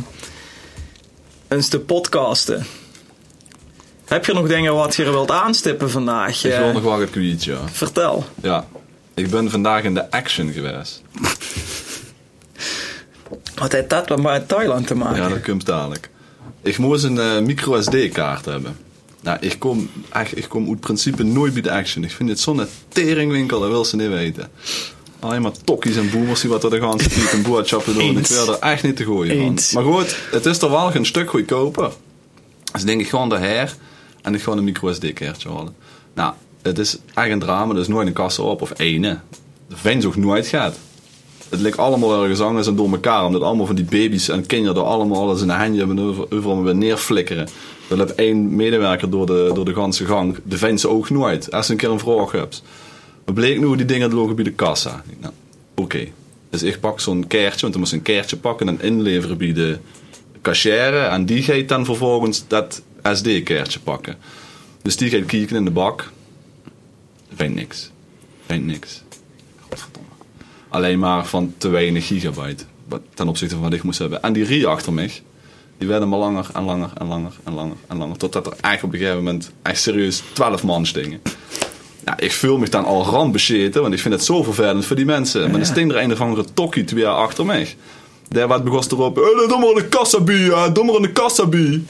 [1.48, 2.66] eens te podcasten.
[4.12, 6.44] Heb je nog dingen wat je wilt aanstippen vandaag?
[6.46, 7.58] Ik Eh, wil nog wel een ja.
[7.72, 8.26] Vertel.
[8.42, 8.68] Ja.
[9.14, 11.02] Ik ben vandaag in de action geweest.
[13.56, 15.22] Wat heeft dat dan met Thailand te maken?
[15.22, 16.10] Ja, dat komt dadelijk.
[16.62, 18.78] Ik moest een eh, micro SD-kaart hebben.
[19.22, 22.04] Nou, ik kom, echt, ik kom uit principe nooit bij de action.
[22.04, 24.50] Ik vind het zo'n teringwinkel, dat wil ze niet weten.
[25.20, 28.18] Alleen maar tokkies en boemers die wat er de ganse tijd een boodschappen doen.
[28.18, 29.84] Ik wil er echt niet te gooien van.
[29.84, 31.92] Maar goed, het is er wel een stuk goedkoper.
[32.72, 33.76] Dus denk ik gewoon daher
[34.22, 35.76] en ik gewoon een micro SD-kaartje halen.
[36.14, 39.20] Nou, het is echt een drama, dus nooit een kassa op of ene.
[39.68, 40.78] De vent ook nooit gaat.
[41.50, 43.26] Het lijkt allemaal ergens anders en door elkaar.
[43.26, 46.00] Omdat allemaal van die baby's en kinderen er allemaal alles in de handje hebben.
[46.00, 47.48] over- Overal weer neerflikkeren.
[47.90, 50.38] Er loopt één medewerker door de, door de ganse gang.
[50.44, 51.52] De ze ook nooit.
[51.52, 52.64] Als ze een keer een vraag hebt.
[53.26, 55.04] Maar bleek nu die dingen lopen bij de kassa.
[55.20, 55.34] Nou,
[55.76, 56.08] oké.
[56.50, 59.78] Dus ik pak zo'n kaartje, want dan moest een kaartje pakken en inleveren bij de
[60.42, 60.96] cashier.
[60.96, 64.16] En die gaat dan vervolgens dat SD-kaartje pakken.
[64.82, 66.12] Dus die gaat kijken in de bak.
[67.36, 67.92] Vindt niks.
[68.46, 69.02] Vindt niks.
[69.70, 70.08] Godverdomme.
[70.70, 72.64] Alleen maar van te weinig gigabyte.
[72.88, 74.22] wat- Ten opzichte van wat ik moest hebben.
[74.22, 75.12] En die rie achter mij.
[75.78, 78.18] Die werden maar langer en langer en langer en langer en langer.
[78.18, 81.22] Totdat er eigenlijk op een gegeven moment echt serieus 12 man stingen.
[82.06, 85.06] Ja, ik voel me dan al randbescheten, want ik vind het zo vervelend voor die
[85.06, 85.42] mensen.
[85.42, 87.76] Maar dan sting er een of andere tokkie twee jaar achter mij.
[88.28, 91.84] Daar wat begon erop, eh, doe maar in de kassabie, doe maar in de kassabie.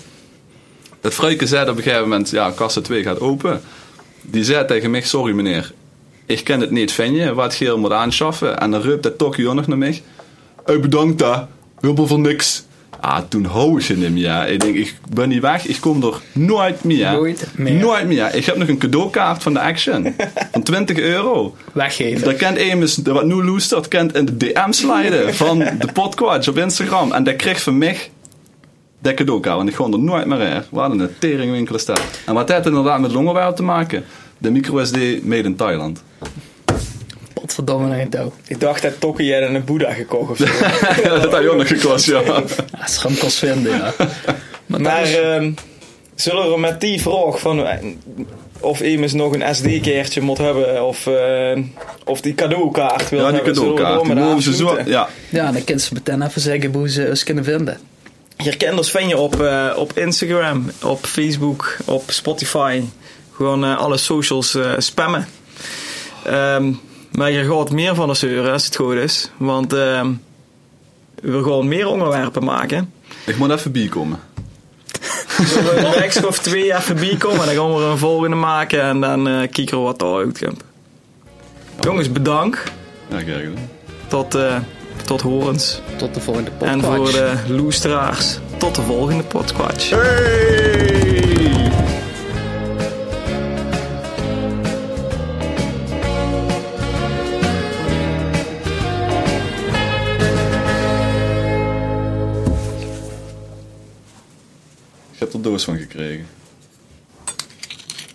[1.02, 3.62] Het vrouwke zei op een gegeven moment, ja, kassa 2 gaat open.
[4.22, 5.72] Die zei tegen mij, sorry meneer,
[6.26, 8.60] ik ken het niet van je, wat je moet aanschaffen.
[8.60, 10.02] En dan roept dat tokkie ook nog naar mij.
[10.66, 11.48] Hey, bedankt daar,
[11.80, 12.64] wilbel voor niks.
[13.00, 14.48] Ah, toen hou ik je niet meer.
[14.48, 17.12] Ik denk, ik ben niet weg, ik kom er nooit meer.
[17.12, 17.74] Nooit meer.
[17.74, 18.36] Nooit meer.
[18.36, 20.16] Ik heb nog een cadeaukaart van de Action.
[20.52, 21.56] van 20 euro.
[21.74, 22.24] Weggeven.
[22.24, 26.58] Dat kent Amos, wat nu loestert, kent in de DM sliden van de Podquatch op
[26.58, 27.12] Instagram.
[27.12, 27.98] En dat kreeg van mij
[29.02, 29.56] dat cadeaukaart.
[29.58, 30.62] Want ik gewoon er nooit meer in.
[30.72, 31.98] We hadden een teringwinkel staan.
[32.26, 34.04] En wat heeft het inderdaad met longenwerp te maken?
[34.38, 36.04] De microSD made in Thailand.
[37.34, 38.32] Potverdomme naar touw.
[38.48, 40.46] Ik dacht dat Tokkie jij een Boeddha gekocht of zo.
[41.22, 42.22] dat had je ook nog gekost, ja.
[42.22, 42.44] Ja,
[42.86, 43.94] schram kost vinden, ja.
[44.66, 45.52] Maar, maar dat is- ehm,
[46.16, 47.78] zullen we met die vraag van eh,
[48.60, 51.60] of iemand nog een SD-kaartje moet hebben of, eh,
[52.06, 53.88] of die cadeaukaart wil Ja, die hebben, cadeaukaart.
[54.00, 54.78] Die door met mogen ze zo...
[54.86, 57.78] Ja, ja, dan kunnen ze meteen even zeggen hoe ze ons kunnen vinden.
[58.44, 62.84] Je kent ons vind je op, eh, op Instagram, op Facebook, op Spotify.
[63.36, 65.28] Gewoon eh, alle socials eh, spammen.
[66.24, 66.74] Ehm,
[67.12, 69.30] maar je gaat meer van de zeuren als het goed is.
[69.38, 70.12] Want ehm,
[71.22, 72.94] we gaan meer onderwerpen maken.
[73.26, 74.20] ik moet even bijkomen.
[75.38, 77.40] We een week of twee even bijkomen.
[77.40, 78.82] En dan gaan we er een volgende maken.
[78.82, 80.64] En dan eh kijken we wat er uitkomt.
[81.80, 82.72] Jongens, bedankt.
[83.10, 83.50] Ja, kijk.
[84.08, 84.58] Tot, eh,
[85.06, 85.82] tot horens.
[85.98, 86.74] Tot de volgende podcast.
[86.74, 88.38] En voor de loesteraars.
[88.58, 89.90] Tot de volgende podcast.
[89.90, 91.30] Hey!
[105.12, 106.28] Ik heb er doos van gekregen.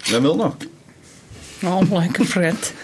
[0.02, 0.56] Jij wil nog?
[1.62, 2.74] Oh, lekker Fred.